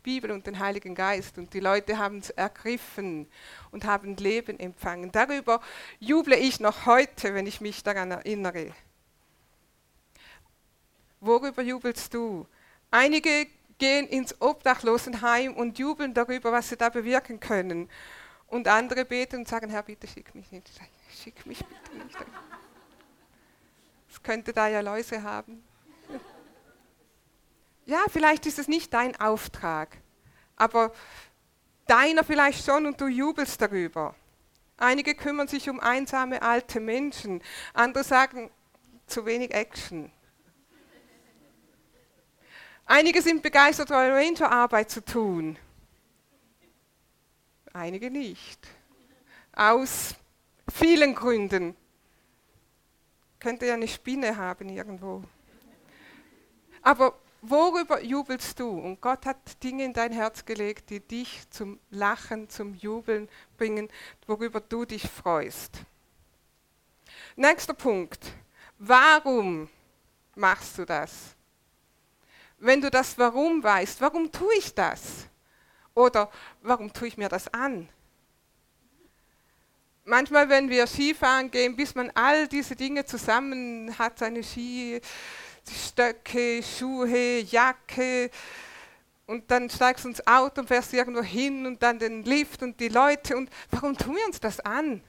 Bibel 0.02 0.30
und 0.30 0.46
den 0.46 0.58
Heiligen 0.58 0.94
Geist 0.94 1.38
und 1.38 1.52
die 1.54 1.60
Leute 1.60 1.98
haben 1.98 2.18
es 2.18 2.30
ergriffen 2.30 3.28
und 3.70 3.84
haben 3.84 4.16
Leben 4.16 4.58
empfangen. 4.58 5.12
Darüber 5.12 5.60
juble 6.00 6.36
ich 6.36 6.60
noch 6.60 6.86
heute, 6.86 7.34
wenn 7.34 7.46
ich 7.46 7.60
mich 7.60 7.82
daran 7.82 8.10
erinnere. 8.10 8.72
Worüber 11.20 11.62
jubelst 11.62 12.12
du? 12.14 12.46
Einige 12.90 13.46
gehen 13.78 14.06
ins 14.08 14.40
Obdachlosenheim 14.40 15.54
und 15.54 15.78
jubeln 15.78 16.14
darüber, 16.14 16.52
was 16.52 16.68
sie 16.68 16.76
da 16.76 16.88
bewirken 16.88 17.40
können. 17.40 17.88
Und 18.48 18.68
andere 18.68 19.04
beten 19.04 19.36
und 19.36 19.48
sagen, 19.48 19.70
Herr, 19.70 19.82
bitte 19.82 20.06
schick 20.06 20.34
mich 20.34 20.50
nicht. 20.52 20.68
Schick 21.22 21.46
mich 21.46 21.58
bitte 21.64 22.04
nicht. 22.04 22.16
Es 24.10 24.22
könnte 24.22 24.52
da 24.52 24.68
ja 24.68 24.80
Läuse 24.80 25.22
haben. 25.22 25.64
Ja, 27.84 28.04
vielleicht 28.10 28.46
ist 28.46 28.58
es 28.58 28.68
nicht 28.68 28.92
dein 28.94 29.18
Auftrag, 29.20 29.98
aber 30.56 30.92
deiner 31.86 32.22
vielleicht 32.24 32.64
schon 32.64 32.86
und 32.86 33.00
du 33.00 33.06
jubelst 33.06 33.60
darüber. 33.60 34.14
Einige 34.76 35.14
kümmern 35.14 35.48
sich 35.48 35.68
um 35.68 35.80
einsame 35.80 36.42
alte 36.42 36.80
Menschen, 36.80 37.42
andere 37.74 38.04
sagen, 38.04 38.50
zu 39.06 39.26
wenig 39.26 39.52
Action. 39.52 40.10
Einige 42.86 43.22
sind 43.22 43.42
begeistert, 43.42 43.90
Ranger-Arbeit 43.90 44.90
zu 44.90 45.04
tun. 45.04 45.58
Einige 47.72 48.10
nicht. 48.10 48.66
Aus 49.54 50.14
vielen 50.72 51.14
Gründen. 51.14 51.76
Könnte 53.38 53.66
ja 53.66 53.74
eine 53.74 53.88
Spinne 53.88 54.36
haben 54.36 54.68
irgendwo. 54.68 55.24
Aber 56.82 57.14
worüber 57.42 58.02
jubelst 58.02 58.58
du? 58.58 58.70
Und 58.70 59.00
Gott 59.00 59.26
hat 59.26 59.62
Dinge 59.62 59.84
in 59.84 59.92
dein 59.92 60.12
Herz 60.12 60.44
gelegt, 60.44 60.90
die 60.90 61.00
dich 61.00 61.50
zum 61.50 61.78
Lachen, 61.90 62.48
zum 62.48 62.74
Jubeln 62.74 63.28
bringen, 63.58 63.88
worüber 64.26 64.60
du 64.60 64.84
dich 64.84 65.08
freust. 65.08 65.78
Nächster 67.36 67.74
Punkt. 67.74 68.32
Warum 68.78 69.68
machst 70.34 70.78
du 70.78 70.84
das? 70.84 71.36
Wenn 72.58 72.80
du 72.80 72.90
das 72.90 73.18
Warum 73.18 73.62
weißt, 73.62 74.00
warum 74.00 74.30
tue 74.30 74.54
ich 74.56 74.74
das? 74.74 75.26
Oder 75.94 76.30
warum 76.62 76.92
tue 76.92 77.08
ich 77.08 77.18
mir 77.18 77.28
das 77.28 77.52
an? 77.52 77.88
Manchmal, 80.04 80.48
wenn 80.48 80.68
wir 80.68 80.86
Skifahren 80.86 81.50
gehen, 81.50 81.76
bis 81.76 81.94
man 81.94 82.10
all 82.14 82.48
diese 82.48 82.74
Dinge 82.74 83.04
zusammen 83.04 83.96
hat, 83.98 84.18
seine 84.18 84.42
Ski, 84.42 85.00
Stöcke, 85.70 86.62
Schuhe, 86.62 87.40
Jacke. 87.40 88.30
Und 89.26 89.50
dann 89.50 89.70
steigst 89.70 90.04
du 90.04 90.08
ins 90.08 90.26
Auto 90.26 90.60
und 90.60 90.68
fährst 90.68 90.92
irgendwo 90.92 91.22
hin 91.22 91.66
und 91.66 91.82
dann 91.82 91.98
den 91.98 92.22
Lift 92.24 92.62
und 92.62 92.78
die 92.80 92.88
Leute. 92.88 93.36
Und 93.36 93.50
warum 93.70 93.96
tun 93.96 94.16
wir 94.16 94.26
uns 94.26 94.40
das 94.40 94.60
an? 94.60 95.02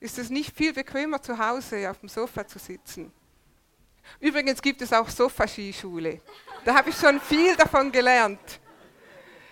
Ist 0.00 0.18
es 0.18 0.30
nicht 0.30 0.54
viel 0.54 0.72
bequemer 0.72 1.22
zu 1.22 1.38
Hause 1.38 1.88
auf 1.88 2.00
dem 2.00 2.08
Sofa 2.08 2.46
zu 2.46 2.58
sitzen? 2.58 3.12
Übrigens 4.20 4.60
gibt 4.60 4.82
es 4.82 4.92
auch 4.92 5.08
Sofa-Skischule. 5.08 6.20
Da 6.64 6.74
habe 6.74 6.90
ich 6.90 6.96
schon 6.96 7.20
viel 7.20 7.54
davon 7.56 7.90
gelernt. 7.92 8.60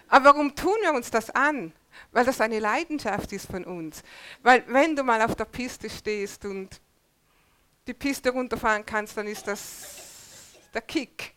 Aber 0.09 0.26
warum 0.26 0.54
tun 0.54 0.74
wir 0.83 0.92
uns 0.92 1.11
das 1.11 1.30
an? 1.30 1.72
Weil 2.11 2.24
das 2.24 2.40
eine 2.40 2.59
Leidenschaft 2.59 3.33
ist 3.33 3.46
von 3.46 3.64
uns. 3.64 4.02
Weil 4.42 4.64
wenn 4.66 4.96
du 4.96 5.04
mal 5.04 5.22
auf 5.22 5.37
der 5.37 5.44
Piste 5.44 5.88
stehst 5.88 6.44
und 6.44 6.80
die 7.86 7.94
Piste 7.94 8.30
runterfahren 8.30 8.84
kannst, 8.84 9.16
dann 9.16 9.26
ist 9.26 9.46
das 9.46 9.96
der 10.72 10.82
Kick. 10.82 11.34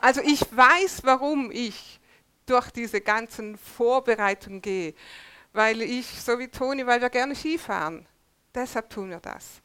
Also 0.00 0.20
ich 0.20 0.40
weiß, 0.54 1.00
warum 1.04 1.50
ich 1.50 2.00
durch 2.46 2.70
diese 2.70 3.00
ganzen 3.00 3.56
Vorbereitungen 3.58 4.62
gehe. 4.62 4.94
Weil 5.52 5.82
ich, 5.82 6.06
so 6.06 6.38
wie 6.38 6.48
Toni, 6.48 6.86
weil 6.86 7.00
wir 7.00 7.10
gerne 7.10 7.34
Skifahren. 7.34 8.06
Deshalb 8.54 8.90
tun 8.90 9.10
wir 9.10 9.20
das. 9.20 9.60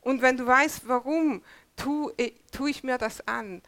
Und 0.00 0.20
wenn 0.22 0.36
du 0.36 0.46
weißt, 0.46 0.86
warum 0.88 1.42
tue, 1.76 2.12
tue 2.50 2.70
ich 2.70 2.82
mir 2.82 2.98
das 2.98 3.26
an, 3.26 3.62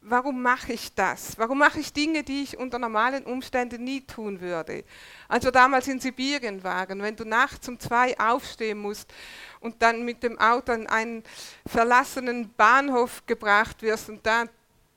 warum 0.00 0.42
mache 0.42 0.72
ich 0.72 0.94
das? 0.94 1.38
Warum 1.38 1.58
mache 1.58 1.80
ich 1.80 1.92
Dinge, 1.92 2.22
die 2.22 2.42
ich 2.42 2.58
unter 2.58 2.78
normalen 2.78 3.24
Umständen 3.24 3.84
nie 3.84 4.00
tun 4.00 4.40
würde? 4.40 4.84
Als 5.28 5.44
wir 5.44 5.52
damals 5.52 5.88
in 5.88 6.00
Sibirien 6.00 6.62
waren, 6.64 7.02
wenn 7.02 7.16
du 7.16 7.24
nachts 7.24 7.68
um 7.68 7.78
zwei 7.78 8.18
aufstehen 8.18 8.78
musst 8.78 9.12
und 9.60 9.82
dann 9.82 10.04
mit 10.04 10.22
dem 10.22 10.38
Auto 10.38 10.72
an 10.72 10.86
einen 10.86 11.22
verlassenen 11.66 12.52
Bahnhof 12.54 13.24
gebracht 13.26 13.82
wirst 13.82 14.08
und 14.08 14.24
da 14.24 14.46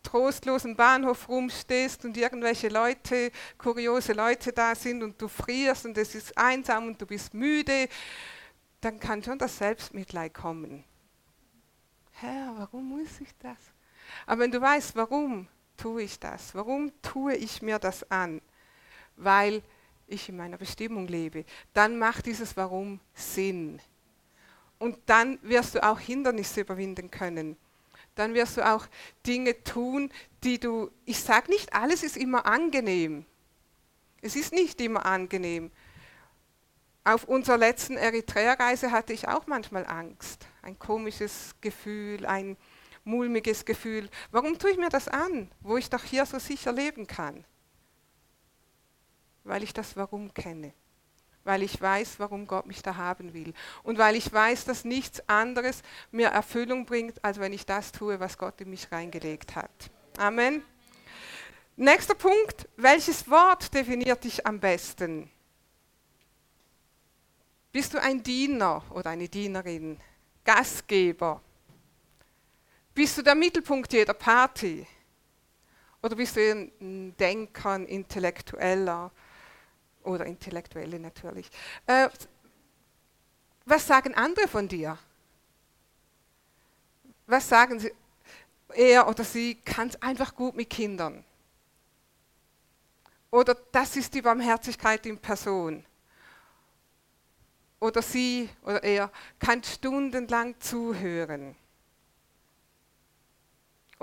trostlosen 0.04 0.76
Bahnhof 0.76 1.30
rumstehst 1.30 2.04
und 2.06 2.18
irgendwelche 2.18 2.68
Leute, 2.68 3.32
kuriose 3.58 4.14
Leute 4.14 4.52
da 4.52 4.76
sind 4.76 5.02
und 5.02 5.22
du 5.22 5.28
frierst 5.28 5.86
und 5.86 5.98
es 5.98 6.14
ist 6.14 6.38
einsam 6.38 6.88
und 6.88 7.02
du 7.02 7.06
bist 7.06 7.34
müde, 7.34 7.88
dann 8.82 9.00
kann 9.00 9.24
schon 9.24 9.38
das 9.38 9.58
Selbstmitleid 9.58 10.34
kommen. 10.34 10.84
Herr, 12.12 12.54
warum 12.58 12.90
muss 12.90 13.22
ich 13.22 13.30
das? 13.40 13.73
Aber 14.26 14.42
wenn 14.42 14.52
du 14.52 14.62
weißt, 14.62 14.96
warum 14.96 15.48
tue 15.78 16.04
ich 16.04 16.20
das? 16.20 16.56
Warum 16.56 16.92
tue 17.02 17.36
ich 17.36 17.62
mir 17.62 17.80
das 17.80 18.10
an? 18.12 18.42
Weil 19.16 19.62
ich 20.08 20.30
in 20.30 20.38
meiner 20.38 20.58
Bestimmung 20.58 21.08
lebe. 21.08 21.46
Dann 21.74 21.98
macht 21.98 22.26
dieses 22.26 22.56
Warum 22.58 23.00
Sinn. 23.14 23.82
Und 24.80 24.98
dann 25.06 25.40
wirst 25.42 25.76
du 25.76 25.84
auch 25.84 26.00
Hindernisse 26.00 26.62
überwinden 26.62 27.10
können. 27.10 27.58
Dann 28.16 28.34
wirst 28.34 28.58
du 28.58 28.70
auch 28.70 28.86
Dinge 29.26 29.64
tun, 29.64 30.12
die 30.44 30.60
du, 30.60 30.92
ich 31.06 31.20
sage 31.20 31.50
nicht, 31.52 31.74
alles 31.74 32.04
ist 32.04 32.18
immer 32.18 32.46
angenehm. 32.46 33.26
Es 34.22 34.36
ist 34.36 34.54
nicht 34.54 34.80
immer 34.82 35.06
angenehm. 35.06 35.72
Auf 37.06 37.26
unserer 37.26 37.58
letzten 37.58 37.98
Eritrea-Reise 37.98 38.92
hatte 38.92 39.14
ich 39.14 39.28
auch 39.28 39.48
manchmal 39.48 39.86
Angst. 39.86 40.48
Ein 40.62 40.80
komisches 40.80 41.56
Gefühl, 41.60 42.26
ein 42.26 42.56
mulmiges 43.04 43.66
Gefühl. 43.66 44.10
Warum 44.32 44.58
tue 44.58 44.72
ich 44.72 44.78
mir 44.78 44.90
das 44.90 45.08
an, 45.08 45.50
wo 45.62 45.78
ich 45.78 45.90
doch 45.90 46.04
hier 46.04 46.26
so 46.26 46.40
sicher 46.40 46.72
leben 46.72 47.08
kann? 47.08 47.44
Weil 49.44 49.64
ich 49.64 49.74
das 49.74 49.96
Warum 49.96 50.34
kenne. 50.34 50.74
Weil 51.44 51.64
ich 51.64 51.80
weiß, 51.82 52.20
warum 52.20 52.48
Gott 52.48 52.66
mich 52.66 52.82
da 52.82 52.96
haben 52.96 53.34
will. 53.34 53.54
Und 53.84 53.98
weil 53.98 54.16
ich 54.16 54.32
weiß, 54.32 54.64
dass 54.64 54.86
nichts 54.86 55.28
anderes 55.28 55.82
mir 56.10 56.30
Erfüllung 56.30 56.86
bringt, 56.86 57.22
als 57.24 57.38
wenn 57.38 57.52
ich 57.52 57.66
das 57.66 57.92
tue, 57.92 58.20
was 58.22 58.38
Gott 58.38 58.62
in 58.62 58.70
mich 58.70 58.90
reingelegt 58.92 59.56
hat. 59.56 59.70
Amen. 60.18 60.64
Nächster 61.76 62.16
Punkt. 62.16 62.70
Welches 62.78 63.30
Wort 63.30 63.74
definiert 63.74 64.24
dich 64.24 64.46
am 64.48 64.60
besten? 64.60 65.30
Bist 67.74 67.94
du 67.94 68.02
ein 68.02 68.24
Diener 68.24 68.84
oder 68.92 69.10
eine 69.10 69.28
Dienerin? 69.28 70.00
Gastgeber? 70.46 71.42
Bist 72.94 73.18
du 73.18 73.24
der 73.24 73.36
Mittelpunkt 73.36 73.92
jeder 73.92 74.14
Party? 74.14 74.86
Oder 76.02 76.16
bist 76.16 76.36
du 76.36 76.52
ein 76.52 77.16
Denker, 77.18 77.72
ein 77.72 77.86
Intellektueller 77.86 79.12
oder 80.04 80.26
Intellektuelle 80.26 81.00
natürlich? 81.00 81.50
Äh, 81.88 82.10
was 83.66 83.88
sagen 83.88 84.14
andere 84.14 84.48
von 84.48 84.68
dir? 84.68 84.98
Was 87.26 87.50
sagen 87.50 87.80
sie? 87.80 87.92
Er 88.76 89.08
oder 89.08 89.24
sie 89.24 89.56
kann 89.56 89.88
es 89.88 90.02
einfach 90.02 90.36
gut 90.36 90.56
mit 90.56 90.70
Kindern. 90.70 91.24
Oder 93.32 93.56
das 93.72 93.96
ist 93.96 94.14
die 94.14 94.22
Barmherzigkeit 94.22 95.06
in 95.06 95.18
Person. 95.18 95.86
Oder 97.80 98.02
sie 98.02 98.50
oder 98.62 98.84
er 98.84 99.12
kann 99.40 99.64
stundenlang 99.64 100.60
zuhören 100.60 101.56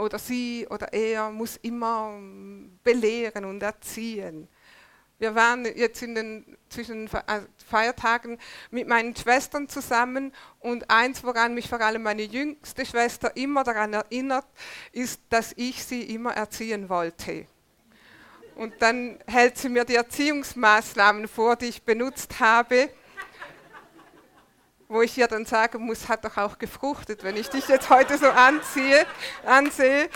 oder 0.00 0.18
sie 0.18 0.66
oder 0.70 0.92
er 0.92 1.30
muss 1.30 1.56
immer 1.56 2.18
belehren 2.82 3.44
und 3.44 3.62
erziehen. 3.62 4.48
Wir 5.20 5.34
waren 5.34 5.66
jetzt 5.66 6.02
in 6.02 6.14
den, 6.14 6.56
zwischen 6.70 7.06
äh, 7.06 7.40
Feiertagen 7.68 8.38
mit 8.70 8.88
meinen 8.88 9.14
Schwestern 9.14 9.68
zusammen 9.68 10.32
und 10.60 10.90
eins, 10.90 11.22
woran 11.22 11.52
mich 11.52 11.68
vor 11.68 11.80
allem 11.82 12.02
meine 12.02 12.22
jüngste 12.22 12.86
Schwester 12.86 13.36
immer 13.36 13.62
daran 13.62 13.92
erinnert, 13.92 14.46
ist, 14.92 15.20
dass 15.28 15.52
ich 15.56 15.84
sie 15.84 16.14
immer 16.14 16.32
erziehen 16.32 16.88
wollte. 16.88 17.46
Und 18.54 18.72
dann 18.80 19.18
hält 19.26 19.58
sie 19.58 19.68
mir 19.68 19.84
die 19.84 19.96
Erziehungsmaßnahmen 19.96 21.28
vor, 21.28 21.56
die 21.56 21.66
ich 21.66 21.82
benutzt 21.82 22.40
habe, 22.40 22.88
wo 24.90 25.02
ich 25.02 25.16
ihr 25.16 25.28
dann 25.28 25.46
sagen 25.46 25.86
muss, 25.86 26.08
hat 26.08 26.24
doch 26.24 26.36
auch 26.36 26.58
gefruchtet, 26.58 27.22
wenn 27.22 27.36
ich 27.36 27.48
dich 27.48 27.68
jetzt 27.68 27.88
heute 27.88 28.18
so 28.18 28.28
anziehe, 28.28 29.06
ansehe 29.46 30.10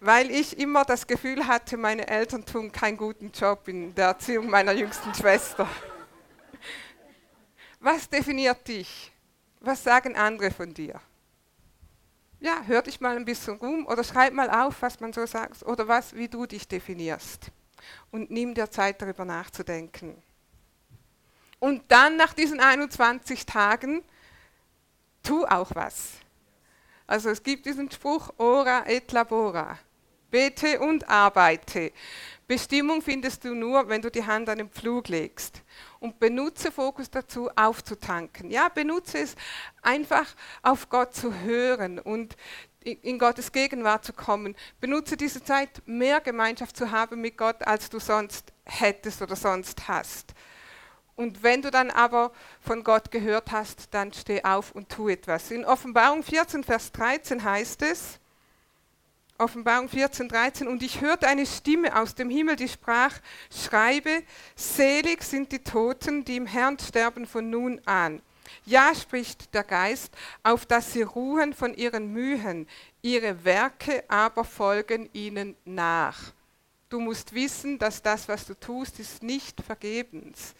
weil 0.00 0.30
ich 0.30 0.58
immer 0.58 0.84
das 0.84 1.06
Gefühl 1.06 1.46
hatte, 1.46 1.78
meine 1.78 2.06
Eltern 2.06 2.44
tun 2.44 2.70
keinen 2.70 2.98
guten 2.98 3.30
Job 3.30 3.66
in 3.68 3.94
der 3.94 4.08
Erziehung 4.08 4.50
meiner 4.50 4.72
jüngsten 4.72 5.14
Schwester. 5.14 5.66
Was 7.80 8.06
definiert 8.10 8.68
dich? 8.68 9.10
Was 9.60 9.82
sagen 9.82 10.14
andere 10.14 10.50
von 10.50 10.74
dir? 10.74 11.00
Ja, 12.38 12.60
hör 12.66 12.82
dich 12.82 13.00
mal 13.00 13.16
ein 13.16 13.24
bisschen 13.24 13.56
rum 13.56 13.86
oder 13.86 14.04
schreib 14.04 14.34
mal 14.34 14.50
auf, 14.50 14.82
was 14.82 15.00
man 15.00 15.14
so 15.14 15.24
sagt 15.24 15.62
oder 15.62 15.88
was, 15.88 16.14
wie 16.14 16.28
du 16.28 16.44
dich 16.44 16.68
definierst. 16.68 17.50
Und 18.10 18.30
nimm 18.30 18.52
dir 18.52 18.70
Zeit, 18.70 19.00
darüber 19.00 19.24
nachzudenken. 19.24 20.22
Und 21.58 21.82
dann 21.88 22.16
nach 22.16 22.34
diesen 22.34 22.60
21 22.60 23.46
Tagen, 23.46 24.02
tu 25.22 25.44
auch 25.46 25.70
was. 25.74 26.12
Also 27.06 27.30
es 27.30 27.42
gibt 27.42 27.66
diesen 27.66 27.90
Spruch, 27.90 28.30
ora 28.38 28.86
et 28.86 29.12
labora. 29.12 29.78
Bete 30.30 30.80
und 30.80 31.08
arbeite. 31.08 31.92
Bestimmung 32.46 33.00
findest 33.02 33.44
du 33.44 33.54
nur, 33.54 33.88
wenn 33.88 34.02
du 34.02 34.10
die 34.10 34.26
Hand 34.26 34.48
an 34.48 34.58
den 34.58 34.68
Pflug 34.68 35.08
legst. 35.08 35.62
Und 36.00 36.18
benutze 36.18 36.72
Fokus 36.72 37.08
dazu, 37.10 37.48
aufzutanken. 37.54 38.50
Ja, 38.50 38.68
benutze 38.68 39.18
es 39.18 39.36
einfach 39.80 40.26
auf 40.62 40.88
Gott 40.88 41.14
zu 41.14 41.32
hören 41.32 41.98
und 41.98 42.36
in 42.82 43.18
Gottes 43.18 43.52
Gegenwart 43.52 44.04
zu 44.04 44.12
kommen. 44.12 44.56
Benutze 44.80 45.16
diese 45.16 45.42
Zeit, 45.42 45.82
mehr 45.86 46.20
Gemeinschaft 46.20 46.76
zu 46.76 46.90
haben 46.90 47.20
mit 47.20 47.38
Gott, 47.38 47.66
als 47.66 47.88
du 47.88 47.98
sonst 47.98 48.52
hättest 48.64 49.22
oder 49.22 49.36
sonst 49.36 49.88
hast. 49.88 50.34
Und 51.16 51.42
wenn 51.42 51.62
du 51.62 51.70
dann 51.70 51.90
aber 51.90 52.32
von 52.60 52.82
Gott 52.82 53.10
gehört 53.10 53.52
hast, 53.52 53.88
dann 53.92 54.12
steh 54.12 54.42
auf 54.42 54.72
und 54.72 54.88
tu 54.88 55.08
etwas. 55.08 55.50
In 55.50 55.64
Offenbarung 55.64 56.22
14, 56.22 56.64
Vers 56.64 56.90
13 56.92 57.44
heißt 57.44 57.82
es, 57.82 58.18
Offenbarung 59.38 59.88
14, 59.88 60.28
13. 60.28 60.68
Und 60.68 60.82
ich 60.82 61.00
hörte 61.00 61.26
eine 61.26 61.46
Stimme 61.46 62.00
aus 62.00 62.14
dem 62.14 62.30
Himmel, 62.30 62.56
die 62.56 62.68
sprach, 62.68 63.18
schreibe, 63.50 64.22
selig 64.54 65.22
sind 65.22 65.52
die 65.52 65.58
Toten, 65.58 66.24
die 66.24 66.36
im 66.36 66.46
Herrn 66.46 66.78
sterben 66.78 67.26
von 67.26 67.50
nun 67.50 67.80
an. 67.84 68.22
Ja, 68.64 68.94
spricht 68.94 69.52
der 69.54 69.64
Geist, 69.64 70.12
auf 70.42 70.66
dass 70.66 70.92
sie 70.92 71.02
ruhen 71.02 71.52
von 71.52 71.74
ihren 71.74 72.12
Mühen, 72.12 72.68
ihre 73.02 73.44
Werke 73.44 74.04
aber 74.08 74.44
folgen 74.44 75.10
ihnen 75.12 75.56
nach. 75.64 76.32
Du 76.88 77.00
musst 77.00 77.34
wissen, 77.34 77.78
dass 77.78 78.02
das, 78.02 78.28
was 78.28 78.46
du 78.46 78.54
tust, 78.54 79.00
ist 79.00 79.22
nicht 79.22 79.60
vergebens. 79.60 80.54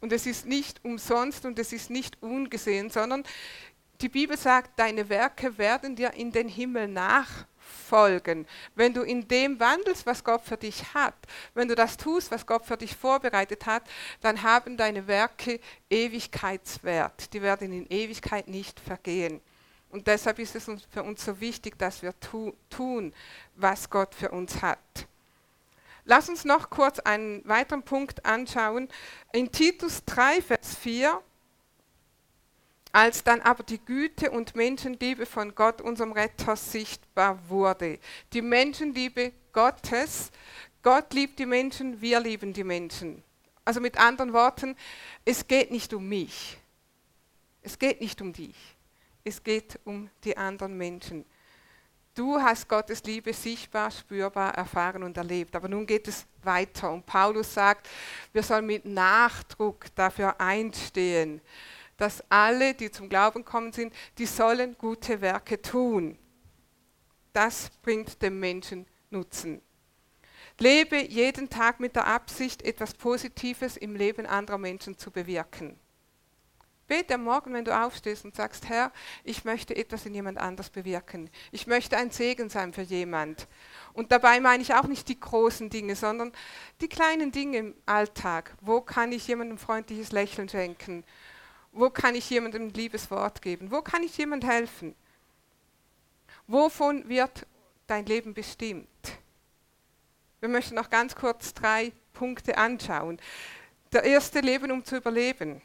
Und 0.00 0.12
es 0.12 0.26
ist 0.26 0.46
nicht 0.46 0.84
umsonst 0.84 1.44
und 1.44 1.58
es 1.58 1.72
ist 1.72 1.90
nicht 1.90 2.22
ungesehen, 2.22 2.90
sondern 2.90 3.24
die 4.00 4.08
Bibel 4.08 4.36
sagt, 4.36 4.78
deine 4.78 5.08
Werke 5.08 5.56
werden 5.56 5.96
dir 5.96 6.12
in 6.12 6.30
den 6.30 6.48
Himmel 6.48 6.86
nach 6.88 7.46
folgen. 7.88 8.46
Wenn 8.74 8.92
du 8.92 9.02
in 9.02 9.26
dem 9.26 9.58
wandelst, 9.58 10.06
was 10.06 10.22
Gott 10.22 10.42
für 10.42 10.56
dich 10.56 10.94
hat, 10.94 11.14
wenn 11.54 11.68
du 11.68 11.74
das 11.74 11.96
tust, 11.96 12.30
was 12.30 12.46
Gott 12.46 12.64
für 12.64 12.76
dich 12.76 12.94
vorbereitet 12.94 13.66
hat, 13.66 13.82
dann 14.20 14.42
haben 14.42 14.76
deine 14.76 15.06
Werke 15.06 15.60
Ewigkeitswert. 15.88 17.32
Die 17.32 17.42
werden 17.42 17.72
in 17.72 17.86
Ewigkeit 17.86 18.48
nicht 18.48 18.80
vergehen. 18.80 19.40
Und 19.90 20.06
deshalb 20.06 20.38
ist 20.38 20.54
es 20.54 20.66
für 20.90 21.02
uns 21.02 21.24
so 21.24 21.40
wichtig, 21.40 21.78
dass 21.78 22.02
wir 22.02 22.18
tu 22.20 22.52
tun, 22.68 23.14
was 23.54 23.88
Gott 23.88 24.14
für 24.14 24.30
uns 24.30 24.60
hat. 24.60 25.06
Lass 26.06 26.28
uns 26.28 26.44
noch 26.44 26.70
kurz 26.70 27.00
einen 27.00 27.46
weiteren 27.46 27.82
Punkt 27.82 28.24
anschauen. 28.24 28.88
In 29.32 29.52
Titus 29.52 30.04
3, 30.06 30.40
Vers 30.40 30.74
4 30.76 31.20
als 32.96 33.22
dann 33.22 33.42
aber 33.42 33.62
die 33.62 33.78
Güte 33.78 34.30
und 34.30 34.56
Menschenliebe 34.56 35.26
von 35.26 35.54
Gott, 35.54 35.82
unserem 35.82 36.12
Retter, 36.12 36.56
sichtbar 36.56 37.38
wurde. 37.46 37.98
Die 38.32 38.40
Menschenliebe 38.40 39.32
Gottes, 39.52 40.30
Gott 40.82 41.12
liebt 41.12 41.38
die 41.38 41.44
Menschen, 41.44 42.00
wir 42.00 42.20
lieben 42.20 42.54
die 42.54 42.64
Menschen. 42.64 43.22
Also 43.66 43.82
mit 43.82 43.98
anderen 43.98 44.32
Worten, 44.32 44.76
es 45.26 45.46
geht 45.46 45.70
nicht 45.70 45.92
um 45.92 46.08
mich. 46.08 46.56
Es 47.60 47.78
geht 47.78 48.00
nicht 48.00 48.22
um 48.22 48.32
dich. 48.32 48.56
Es 49.24 49.42
geht 49.42 49.78
um 49.84 50.08
die 50.24 50.38
anderen 50.38 50.78
Menschen. 50.78 51.26
Du 52.16 52.40
hast 52.40 52.68
Gottes 52.68 53.04
Liebe 53.04 53.32
sichtbar, 53.32 53.92
spürbar 53.92 54.54
erfahren 54.54 55.04
und 55.04 55.16
erlebt. 55.16 55.54
Aber 55.54 55.68
nun 55.68 55.86
geht 55.86 56.08
es 56.08 56.26
weiter. 56.42 56.90
Und 56.90 57.06
Paulus 57.06 57.54
sagt, 57.54 57.88
wir 58.32 58.42
sollen 58.42 58.66
mit 58.66 58.84
Nachdruck 58.84 59.94
dafür 59.94 60.40
einstehen 60.40 61.40
dass 61.96 62.22
alle, 62.28 62.74
die 62.74 62.90
zum 62.90 63.08
Glauben 63.08 63.44
kommen 63.44 63.72
sind, 63.72 63.94
die 64.18 64.26
sollen 64.26 64.76
gute 64.78 65.20
Werke 65.20 65.60
tun. 65.60 66.18
Das 67.32 67.70
bringt 67.82 68.20
dem 68.22 68.38
Menschen 68.40 68.86
Nutzen. 69.10 69.62
Lebe 70.58 70.98
jeden 70.98 71.48
Tag 71.48 71.80
mit 71.80 71.96
der 71.96 72.06
Absicht, 72.06 72.62
etwas 72.62 72.94
Positives 72.94 73.76
im 73.76 73.94
Leben 73.94 74.26
anderer 74.26 74.58
Menschen 74.58 74.98
zu 74.98 75.10
bewirken. 75.10 75.78
Bete 76.88 77.14
am 77.14 77.24
Morgen, 77.24 77.52
wenn 77.52 77.64
du 77.64 77.76
aufstehst 77.76 78.24
und 78.24 78.36
sagst, 78.36 78.68
Herr, 78.68 78.92
ich 79.24 79.44
möchte 79.44 79.74
etwas 79.74 80.06
in 80.06 80.14
jemand 80.14 80.38
anders 80.38 80.70
bewirken. 80.70 81.28
Ich 81.50 81.66
möchte 81.66 81.96
ein 81.96 82.12
Segen 82.12 82.48
sein 82.48 82.72
für 82.72 82.82
jemand. 82.82 83.48
Und 83.92 84.12
dabei 84.12 84.38
meine 84.40 84.62
ich 84.62 84.74
auch 84.74 84.86
nicht 84.86 85.08
die 85.08 85.18
großen 85.18 85.68
Dinge, 85.68 85.96
sondern 85.96 86.32
die 86.80 86.88
kleinen 86.88 87.32
Dinge 87.32 87.58
im 87.58 87.74
Alltag. 87.86 88.54
Wo 88.60 88.80
kann 88.80 89.10
ich 89.10 89.26
jemandem 89.26 89.58
freundliches 89.58 90.12
Lächeln 90.12 90.48
schenken? 90.48 91.02
Wo 91.72 91.90
kann 91.90 92.14
ich 92.14 92.30
jemandem 92.30 92.68
ein 92.68 92.74
liebes 92.74 93.10
Wort 93.10 93.42
geben? 93.42 93.70
Wo 93.72 93.82
kann 93.82 94.04
ich 94.04 94.16
jemandem 94.16 94.48
helfen? 94.48 94.94
Wovon 96.46 97.08
wird 97.08 97.46
dein 97.88 98.06
Leben 98.06 98.32
bestimmt? 98.32 98.86
Wir 100.38 100.48
möchten 100.48 100.76
noch 100.76 100.90
ganz 100.90 101.16
kurz 101.16 101.52
drei 101.52 101.92
Punkte 102.12 102.56
anschauen. 102.56 103.18
Der 103.92 104.04
erste 104.04 104.40
Leben, 104.40 104.70
um 104.70 104.84
zu 104.84 104.96
überleben. 104.96 105.60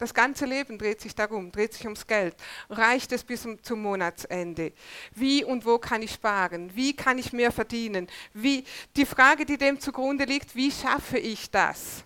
Das 0.00 0.14
ganze 0.14 0.46
Leben 0.46 0.78
dreht 0.78 0.98
sich 1.02 1.14
darum, 1.14 1.52
dreht 1.52 1.74
sich 1.74 1.84
ums 1.84 2.06
Geld. 2.06 2.34
Reicht 2.70 3.12
es 3.12 3.22
bis 3.22 3.46
zum 3.60 3.82
Monatsende? 3.82 4.72
Wie 5.14 5.44
und 5.44 5.66
wo 5.66 5.78
kann 5.78 6.00
ich 6.00 6.12
sparen? 6.12 6.74
Wie 6.74 6.96
kann 6.96 7.18
ich 7.18 7.34
mehr 7.34 7.52
verdienen? 7.52 8.08
Wie, 8.32 8.64
die 8.96 9.04
Frage, 9.04 9.44
die 9.44 9.58
dem 9.58 9.78
zugrunde 9.78 10.24
liegt, 10.24 10.56
wie 10.56 10.70
schaffe 10.70 11.18
ich 11.18 11.50
das? 11.50 12.02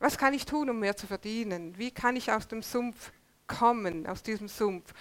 Was 0.00 0.18
kann 0.18 0.34
ich 0.34 0.44
tun, 0.44 0.68
um 0.68 0.80
mehr 0.80 0.96
zu 0.96 1.06
verdienen? 1.06 1.78
Wie 1.78 1.92
kann 1.92 2.16
ich 2.16 2.32
aus 2.32 2.48
dem 2.48 2.64
Sumpf 2.64 3.12
kommen, 3.46 4.04
aus 4.08 4.24
diesem 4.24 4.48
Sumpf? 4.48 4.92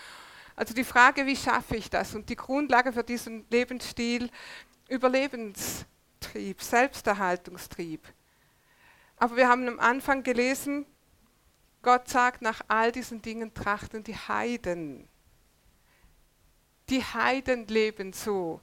Also 0.56 0.76
die 0.76 0.84
Frage, 0.84 1.26
wie 1.26 1.36
schaffe 1.36 1.78
ich 1.78 1.90
das? 1.90 2.14
Und 2.14 2.30
die 2.30 2.36
Grundlage 2.36 2.94
für 2.94 3.04
diesen 3.04 3.44
Lebensstil, 3.50 4.30
Überlebenstrieb, 4.88 6.62
Selbsterhaltungstrieb. 6.62 8.08
Aber 9.18 9.36
wir 9.36 9.50
haben 9.50 9.68
am 9.68 9.80
Anfang 9.80 10.22
gelesen, 10.22 10.86
Gott 11.82 12.10
sagt, 12.10 12.42
nach 12.42 12.62
all 12.68 12.92
diesen 12.92 13.22
Dingen 13.22 13.54
trachten 13.54 14.04
die 14.04 14.16
Heiden. 14.16 15.08
Die 16.90 17.04
Heiden 17.04 17.68
leben 17.68 18.14
so 18.14 18.62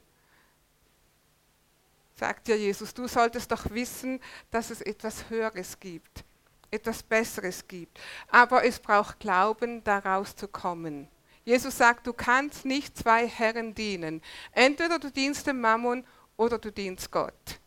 sagt 2.16 2.48
ja 2.48 2.54
Jesus, 2.54 2.94
du 2.94 3.08
solltest 3.08 3.50
doch 3.50 3.70
wissen, 3.70 4.20
dass 4.50 4.70
es 4.70 4.80
etwas 4.80 5.28
Höheres 5.28 5.78
gibt, 5.80 6.24
etwas 6.70 7.02
Besseres 7.02 7.66
gibt. 7.66 8.00
Aber 8.28 8.64
es 8.64 8.78
braucht 8.78 9.20
Glauben, 9.20 9.82
daraus 9.84 10.36
zu 10.36 10.48
kommen. 10.48 11.08
Jesus 11.44 11.76
sagt, 11.76 12.06
du 12.06 12.12
kannst 12.12 12.64
nicht 12.64 12.96
zwei 12.96 13.28
Herren 13.28 13.74
dienen. 13.74 14.22
Entweder 14.52 14.98
du 14.98 15.10
dienst 15.10 15.46
dem 15.46 15.60
Mammon 15.60 16.06
oder 16.36 16.58
du 16.58 16.72
dienst 16.72 17.10
Gott. 17.10 17.60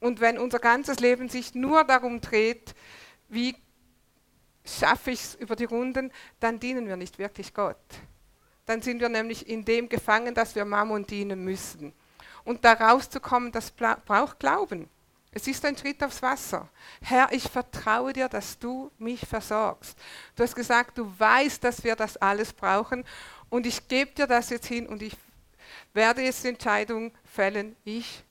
Und 0.00 0.20
wenn 0.20 0.38
unser 0.38 0.58
ganzes 0.58 1.00
Leben 1.00 1.28
sich 1.28 1.54
nur 1.54 1.84
darum 1.84 2.20
dreht, 2.20 2.74
wie 3.28 3.56
schaffe 4.64 5.10
ich 5.10 5.20
es 5.20 5.34
über 5.34 5.56
die 5.56 5.64
Runden, 5.64 6.12
dann 6.40 6.58
dienen 6.58 6.86
wir 6.86 6.96
nicht 6.96 7.18
wirklich 7.18 7.52
Gott. 7.52 7.76
Dann 8.66 8.80
sind 8.80 9.00
wir 9.00 9.08
nämlich 9.08 9.48
in 9.48 9.64
dem 9.64 9.88
gefangen, 9.88 10.34
dass 10.34 10.54
wir 10.54 10.64
Mammon 10.64 11.06
dienen 11.06 11.44
müssen. 11.44 11.92
Und 12.44 12.64
da 12.64 12.72
rauszukommen, 12.72 13.52
das 13.52 13.70
braucht 13.70 14.38
Glauben. 14.38 14.88
Es 15.32 15.48
ist 15.48 15.64
ein 15.64 15.76
Schritt 15.76 16.02
aufs 16.02 16.22
Wasser. 16.22 16.68
Herr, 17.02 17.32
ich 17.32 17.42
vertraue 17.44 18.12
dir, 18.12 18.28
dass 18.28 18.58
du 18.58 18.90
mich 18.98 19.26
versorgst. 19.26 19.98
Du 20.36 20.44
hast 20.44 20.54
gesagt, 20.54 20.96
du 20.96 21.12
weißt, 21.18 21.62
dass 21.64 21.82
wir 21.82 21.96
das 21.96 22.16
alles 22.16 22.52
brauchen 22.52 23.04
und 23.50 23.66
ich 23.66 23.88
gebe 23.88 24.12
dir 24.12 24.28
das 24.28 24.50
jetzt 24.50 24.66
hin 24.66 24.86
und 24.86 25.02
ich 25.02 25.16
werde 25.92 26.22
jetzt 26.22 26.44
die 26.44 26.48
Entscheidung 26.48 27.12
fällen, 27.24 27.74
ich 27.84 28.22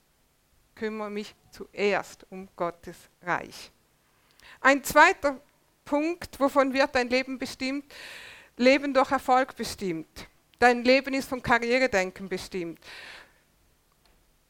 kümmere 0.76 1.10
mich 1.10 1.36
zuerst 1.52 2.26
um 2.30 2.48
Gottes 2.56 2.98
Reich. 3.22 3.72
Ein 4.62 4.84
zweiter 4.84 5.39
Punkt, 5.86 6.39
wovon 6.39 6.74
wird 6.74 6.96
dein 6.96 7.10
Leben 7.10 7.38
bestimmt? 7.38 7.86
Leben 8.58 8.93
durch 8.93 9.12
Erfolg 9.12 9.56
bestimmt. 9.56 10.28
Dein 10.60 10.84
Leben 10.84 11.13
ist 11.13 11.28
von 11.28 11.41
Karrieredenken 11.41 12.30
bestimmt. 12.30 12.80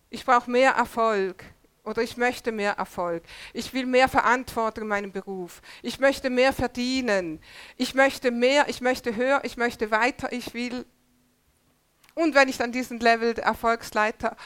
Ich 0.10 0.26
brauche 0.26 0.52
mehr 0.52 0.72
Erfolg 0.74 1.43
oder 1.84 2.02
ich 2.02 2.17
möchte 2.17 2.52
mehr 2.52 2.74
Erfolg. 2.74 3.24
Ich 3.52 3.74
will 3.74 3.86
mehr 3.86 4.08
Verantwortung 4.08 4.84
in 4.84 4.89
meinem 4.89 5.12
Beruf. 5.12 5.62
Ich 5.82 6.00
möchte 6.00 6.30
mehr 6.30 6.54
verdienen. 6.54 7.41
Ich 7.78 7.96
möchte 7.96 8.32
mehr, 8.32 8.69
ich 8.69 8.82
möchte 8.82 9.15
höher, 9.15 9.41
ich 9.43 9.58
möchte 9.58 9.91
weiter, 9.91 10.32
ich 10.32 10.54
will. 10.54 10.86
Und 12.15 12.36
wenn 12.36 12.48
ich 12.48 12.58
dann 12.58 12.72
diesen 12.72 13.00
Level 13.00 13.34
der 13.34 13.46
Erfolgsleiter 13.46 14.38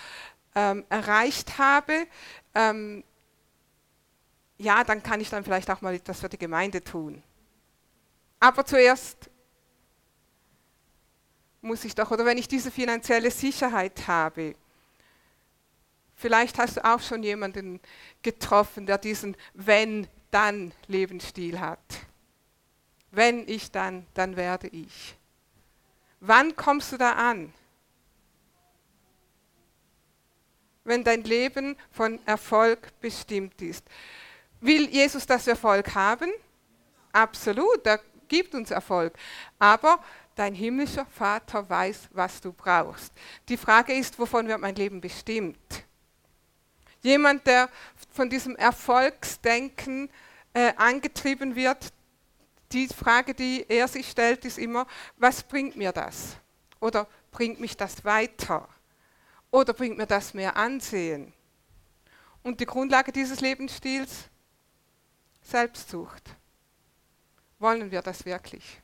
ähm, 0.55 0.85
erreicht 0.89 1.57
habe, 1.57 2.07
ähm, 2.55 3.03
ja, 4.57 4.83
dann 4.83 5.03
kann 5.03 5.21
ich 5.21 5.29
dann 5.29 5.43
vielleicht 5.43 5.69
auch 5.69 5.81
mal 5.81 5.93
etwas 5.93 6.19
für 6.19 6.29
die 6.29 6.37
Gemeinde 6.37 6.83
tun. 6.83 7.21
Aber 8.39 8.65
zuerst 8.65 9.29
muss 11.61 11.85
ich 11.85 11.93
doch, 11.95 12.11
oder 12.11 12.25
wenn 12.25 12.37
ich 12.37 12.47
diese 12.47 12.71
finanzielle 12.71 13.31
Sicherheit 13.31 14.07
habe, 14.07 14.55
vielleicht 16.15 16.57
hast 16.57 16.77
du 16.77 16.85
auch 16.85 17.01
schon 17.01 17.23
jemanden 17.23 17.81
getroffen, 18.21 18.85
der 18.85 18.97
diesen 18.97 19.35
Wenn-Dann-Lebensstil 19.53 21.59
hat. 21.59 21.79
Wenn 23.11 23.47
ich 23.47 23.71
dann, 23.71 24.05
dann 24.13 24.35
werde 24.35 24.67
ich. 24.67 25.15
Wann 26.19 26.55
kommst 26.55 26.91
du 26.91 26.97
da 26.97 27.13
an? 27.13 27.53
Wenn 30.83 31.03
dein 31.03 31.23
Leben 31.23 31.75
von 31.91 32.19
Erfolg 32.25 32.91
bestimmt 33.01 33.61
ist. 33.61 33.85
Will 34.59 34.89
Jesus, 34.89 35.25
dass 35.25 35.45
wir 35.45 35.53
Erfolg 35.53 35.93
haben? 35.93 36.31
Absolut, 37.11 37.85
er 37.85 37.99
gibt 38.27 38.55
uns 38.55 38.71
Erfolg. 38.71 39.13
Aber 39.59 40.03
dein 40.35 40.53
himmlischer 40.53 41.05
Vater 41.05 41.69
weiß, 41.69 42.09
was 42.11 42.41
du 42.41 42.53
brauchst. 42.53 43.13
Die 43.49 43.57
Frage 43.57 43.93
ist, 43.93 44.17
wovon 44.19 44.47
wird 44.47 44.59
mein 44.59 44.75
Leben 44.75 45.01
bestimmt? 45.01 45.83
Jemand, 47.01 47.45
der 47.47 47.69
von 48.11 48.29
diesem 48.29 48.55
Erfolgsdenken 48.55 50.09
äh, 50.53 50.73
angetrieben 50.75 51.55
wird, 51.55 51.93
die 52.71 52.87
Frage, 52.87 53.33
die 53.33 53.65
er 53.67 53.87
sich 53.87 54.09
stellt, 54.09 54.43
ist 54.43 54.57
immer, 54.57 54.85
was 55.15 55.43
bringt 55.43 55.75
mir 55.75 55.91
das? 55.91 56.37
Oder 56.79 57.07
bringt 57.31 57.59
mich 57.59 57.77
das 57.77 58.03
weiter? 58.03 58.67
Oder 59.51 59.73
bringt 59.73 59.97
mir 59.97 60.07
das 60.07 60.33
mehr 60.33 60.57
Ansehen? 60.57 61.33
Und 62.43 62.59
die 62.59 62.65
Grundlage 62.65 63.11
dieses 63.11 63.39
Lebensstils 63.39 64.29
Selbstsucht. 65.47 66.35
Wollen 67.59 67.89
wir 67.89 68.01
das 68.01 68.25
wirklich? 68.25 68.81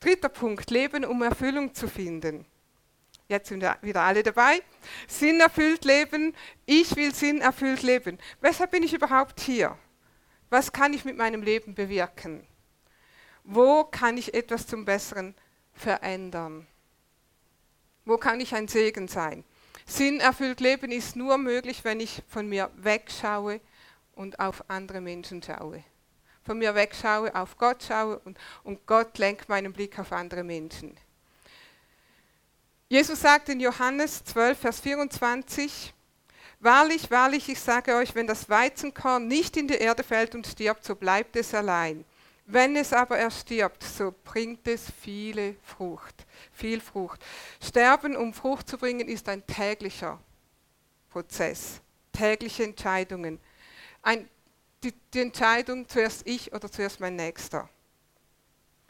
Dritter 0.00 0.28
Punkt, 0.28 0.68
Leben, 0.72 1.04
um 1.04 1.22
Erfüllung 1.22 1.72
zu 1.72 1.86
finden. 1.86 2.44
Jetzt 3.28 3.50
sind 3.50 3.62
wieder 3.82 4.02
alle 4.02 4.24
dabei. 4.24 4.62
Sinn 5.06 5.38
erfüllt 5.38 5.84
leben. 5.84 6.34
Ich 6.66 6.96
will 6.96 7.14
Sinn 7.14 7.40
erfüllt 7.40 7.84
leben. 7.84 8.18
Weshalb 8.40 8.72
bin 8.72 8.82
ich 8.82 8.92
überhaupt 8.92 9.38
hier? 9.38 9.78
Was 10.50 10.72
kann 10.72 10.92
ich 10.92 11.04
mit 11.04 11.16
meinem 11.16 11.44
Leben 11.44 11.76
bewirken? 11.76 12.44
Wo 13.44 13.84
kann 13.84 14.18
ich 14.18 14.34
etwas 14.34 14.66
zum 14.66 14.84
Besseren 14.84 15.36
verändern? 15.72 16.66
Wo 18.04 18.18
kann 18.18 18.40
ich 18.40 18.52
ein 18.56 18.66
Segen 18.66 19.06
sein? 19.06 19.44
Sinn 19.86 20.18
erfüllt 20.18 20.58
leben 20.58 20.90
ist 20.90 21.14
nur 21.14 21.38
möglich, 21.38 21.84
wenn 21.84 22.00
ich 22.00 22.22
von 22.26 22.48
mir 22.48 22.72
wegschaue 22.74 23.60
und 24.14 24.38
auf 24.40 24.64
andere 24.68 25.00
Menschen 25.00 25.42
schaue. 25.42 25.84
Von 26.42 26.58
mir 26.58 26.74
wegschaue, 26.74 27.34
auf 27.34 27.56
Gott 27.56 27.82
schaue 27.82 28.18
und, 28.20 28.38
und 28.62 28.86
Gott 28.86 29.16
lenkt 29.18 29.48
meinen 29.48 29.72
Blick 29.72 29.98
auf 29.98 30.12
andere 30.12 30.44
Menschen. 30.44 30.96
Jesus 32.88 33.20
sagt 33.20 33.48
in 33.48 33.60
Johannes 33.60 34.22
12, 34.24 34.58
Vers 34.58 34.80
24, 34.80 35.94
Wahrlich, 36.60 37.10
wahrlich, 37.10 37.48
ich 37.48 37.60
sage 37.60 37.94
euch, 37.94 38.14
wenn 38.14 38.26
das 38.26 38.48
Weizenkorn 38.48 39.28
nicht 39.28 39.56
in 39.56 39.68
die 39.68 39.74
Erde 39.74 40.02
fällt 40.02 40.34
und 40.34 40.46
stirbt, 40.46 40.84
so 40.84 40.94
bleibt 40.94 41.36
es 41.36 41.52
allein. 41.52 42.04
Wenn 42.46 42.76
es 42.76 42.92
aber 42.92 43.18
erstirbt, 43.18 43.82
so 43.82 44.14
bringt 44.24 44.66
es 44.68 44.90
viele 45.00 45.56
Frucht, 45.62 46.26
viel 46.52 46.80
Frucht. 46.80 47.24
Sterben, 47.62 48.16
um 48.16 48.32
Frucht 48.32 48.68
zu 48.68 48.78
bringen, 48.78 49.08
ist 49.08 49.28
ein 49.28 49.46
täglicher 49.46 50.18
Prozess, 51.10 51.80
tägliche 52.12 52.64
Entscheidungen 52.64 53.40
ein, 54.04 54.28
die, 54.82 54.92
die 55.12 55.20
Entscheidung, 55.20 55.88
zuerst 55.88 56.26
ich 56.26 56.52
oder 56.52 56.70
zuerst 56.70 57.00
mein 57.00 57.16
Nächster. 57.16 57.68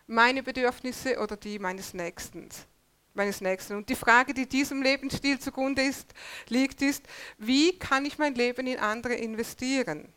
Meine 0.06 0.42
Bedürfnisse 0.42 1.18
oder 1.18 1.36
die 1.36 1.58
meines 1.58 1.94
Nächsten. 1.94 2.48
Meines 3.14 3.40
Nächsten. 3.40 3.76
Und 3.76 3.88
die 3.88 3.94
Frage, 3.94 4.34
die 4.34 4.46
diesem 4.46 4.82
Lebensstil 4.82 5.38
zugrunde 5.38 5.82
ist, 5.82 6.12
liegt, 6.48 6.82
ist, 6.82 7.04
wie 7.38 7.78
kann 7.78 8.04
ich 8.04 8.18
mein 8.18 8.34
Leben 8.34 8.66
in 8.66 8.78
andere 8.78 9.14
investieren? 9.14 10.12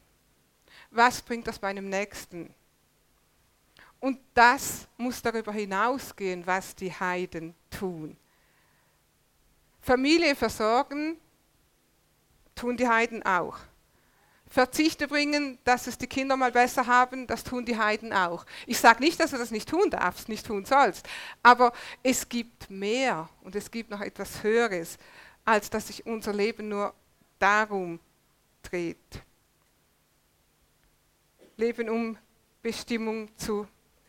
Was 0.90 1.22
bringt 1.22 1.48
das 1.48 1.62
meinem 1.62 1.90
Nächsten? 1.90 2.54
Und 4.00 4.20
das 4.34 4.88
muss 4.98 5.22
darüber 5.22 5.52
hinausgehen, 5.52 6.46
was 6.46 6.76
die 6.76 6.92
Heiden 6.92 7.54
tun. 7.70 8.18
Familie 9.80 10.36
versorgen 10.36 11.18
tun 12.56 12.76
die 12.76 12.88
Heiden 12.88 13.24
auch. 13.24 13.58
Verzichte 14.58 15.08
bringen, 15.08 15.60
dass 15.66 15.86
es 15.86 16.00
die 16.00 16.08
Kinder 16.08 16.36
mal 16.36 16.52
besser 16.52 16.88
haben, 16.88 17.28
das 17.28 17.44
tun 17.44 17.64
die 17.64 17.78
Heiden 17.78 18.12
auch. 18.12 18.44
Ich 18.66 18.80
sage 18.80 19.04
nicht, 19.04 19.20
dass 19.20 19.30
du 19.30 19.38
das 19.38 19.52
nicht 19.52 19.70
tun 19.70 19.92
darfst, 19.92 20.30
nicht 20.30 20.48
tun 20.48 20.66
sollst, 20.66 21.08
aber 21.44 21.74
es 22.02 22.28
gibt 22.28 22.68
mehr 22.68 23.30
und 23.44 23.56
es 23.56 23.70
gibt 23.70 23.92
noch 23.92 24.02
etwas 24.02 24.42
Höheres, 24.42 24.98
als 25.46 25.70
dass 25.70 25.86
sich 25.86 26.08
unser 26.08 26.34
Leben 26.34 26.70
nur 26.70 26.92
darum 27.38 28.00
dreht. 28.64 28.98
Leben 31.56 31.88
um 31.88 32.18
Bestimmung 32.64 33.30
zu, 33.38 33.68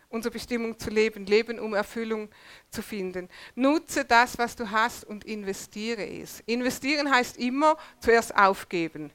unsere 0.09 0.33
Bestimmung 0.33 0.79
zu 0.79 0.89
leben, 0.89 1.27
Leben 1.27 1.59
um 1.59 1.75
Erfüllung 1.75 2.31
zu 2.71 2.81
finden. 2.81 3.29
Nutze 3.55 4.03
das, 4.03 4.39
was 4.39 4.57
du 4.57 4.71
hast 4.71 5.05
und 5.05 5.27
investiere 5.27 6.09
es. 6.09 6.41
Investieren 6.47 7.11
heißt 7.11 7.37
immer 7.37 7.77
zuerst 8.01 8.35
aufgeben. 8.35 9.13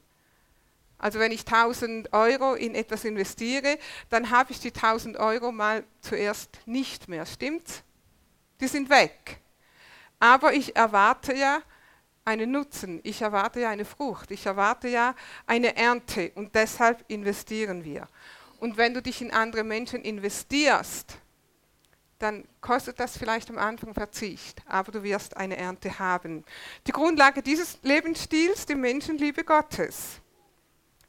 Also 1.04 1.20
wenn 1.20 1.34
ich 1.34 1.42
1000 1.42 2.14
Euro 2.14 2.54
in 2.54 2.76
etwas 2.76 3.04
investiere, 3.04 3.78
dann 4.10 4.30
habe 4.30 4.54
ich 4.54 4.62
die 4.62 4.72
1000 4.72 5.18
Euro 5.18 5.52
mal 5.52 5.84
zuerst 6.00 6.60
nicht 6.66 7.10
mehr, 7.10 7.26
stimmt's? 7.26 7.84
Die 8.62 8.68
sind 8.68 8.90
weg. 8.90 9.42
Aber 10.18 10.54
ich 10.54 10.78
erwarte 10.78 11.36
ja 11.36 11.62
einen 12.24 12.52
Nutzen, 12.52 13.02
ich 13.04 13.22
erwarte 13.22 13.60
ja 13.60 13.70
eine 13.70 13.84
Frucht, 13.84 14.32
ich 14.32 14.46
erwarte 14.46 14.88
ja 14.88 15.14
eine 15.46 15.76
Ernte 15.76 16.32
und 16.36 16.56
deshalb 16.56 17.04
investieren 17.10 17.84
wir. 17.84 18.08
Und 18.62 18.78
wenn 18.78 18.94
du 18.94 19.02
dich 19.02 19.22
in 19.22 19.32
andere 19.32 19.66
Menschen 19.66 20.04
investierst, 20.04 21.18
dann 22.18 22.48
kostet 22.62 23.02
das 23.02 23.18
vielleicht 23.18 23.50
am 23.50 23.58
Anfang 23.58 23.94
Verzicht, 23.94 24.62
aber 24.68 24.94
du 24.94 25.04
wirst 25.04 25.36
eine 25.36 25.58
Ernte 25.58 26.00
haben. 26.00 26.46
Die 26.88 26.94
Grundlage 26.94 27.42
dieses 27.42 27.80
Lebensstils, 27.82 28.66
die 28.66 28.76
Menschenliebe 28.76 29.44
Gottes. 29.44 30.22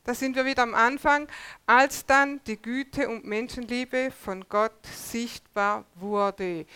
Da 0.04 0.12
sind 0.14 0.36
wir 0.36 0.44
wieder 0.44 0.64
am 0.64 0.74
Anfang, 0.74 1.26
als 1.64 2.04
dann 2.04 2.38
die 2.46 2.60
Güte 2.60 3.08
und 3.08 3.24
Menschenliebe 3.24 4.10
von 4.10 4.44
Gott 4.50 4.84
sichtbar 4.84 5.86
wurde. 5.94 6.66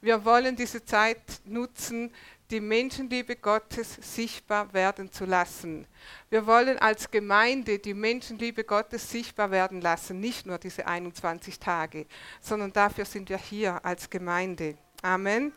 Wir 0.00 0.24
wollen 0.24 0.56
diese 0.56 0.82
Zeit 0.82 1.20
nutzen, 1.44 2.10
die 2.50 2.60
Menschenliebe 2.60 3.36
Gottes 3.36 3.98
sichtbar 4.00 4.72
werden 4.72 5.12
zu 5.12 5.26
lassen. 5.26 5.86
Wir 6.30 6.46
wollen 6.46 6.78
als 6.78 7.10
Gemeinde 7.10 7.78
die 7.78 7.92
Menschenliebe 7.92 8.64
Gottes 8.64 9.10
sichtbar 9.10 9.50
werden 9.50 9.82
lassen, 9.82 10.18
nicht 10.18 10.46
nur 10.46 10.56
diese 10.56 10.86
21 10.86 11.60
Tage, 11.60 12.06
sondern 12.40 12.72
dafür 12.72 13.04
sind 13.04 13.28
wir 13.28 13.36
hier 13.36 13.84
als 13.84 14.08
Gemeinde. 14.08 14.78
Amen. 15.02 15.52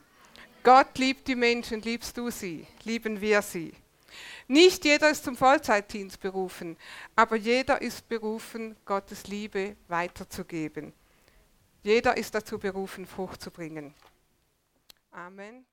Gott 0.63 0.97
liebt 0.97 1.29
die 1.29 1.35
Menschen, 1.35 1.81
liebst 1.81 2.17
du 2.17 2.29
sie, 2.29 2.67
lieben 2.83 3.21
wir 3.21 3.41
sie. 3.41 3.73
Nicht 4.51 4.83
jeder 4.83 5.09
ist 5.09 5.23
zum 5.23 5.37
Vollzeitdienst 5.37 6.19
berufen, 6.19 6.75
aber 7.15 7.37
jeder 7.37 7.81
ist 7.81 8.09
berufen, 8.09 8.75
Gottes 8.83 9.27
Liebe 9.27 9.77
weiterzugeben. 9.87 10.91
Jeder 11.83 12.17
ist 12.17 12.35
dazu 12.35 12.59
berufen, 12.59 13.05
Frucht 13.05 13.41
zu 13.41 13.49
bringen. 13.49 13.95
Amen. 15.09 15.65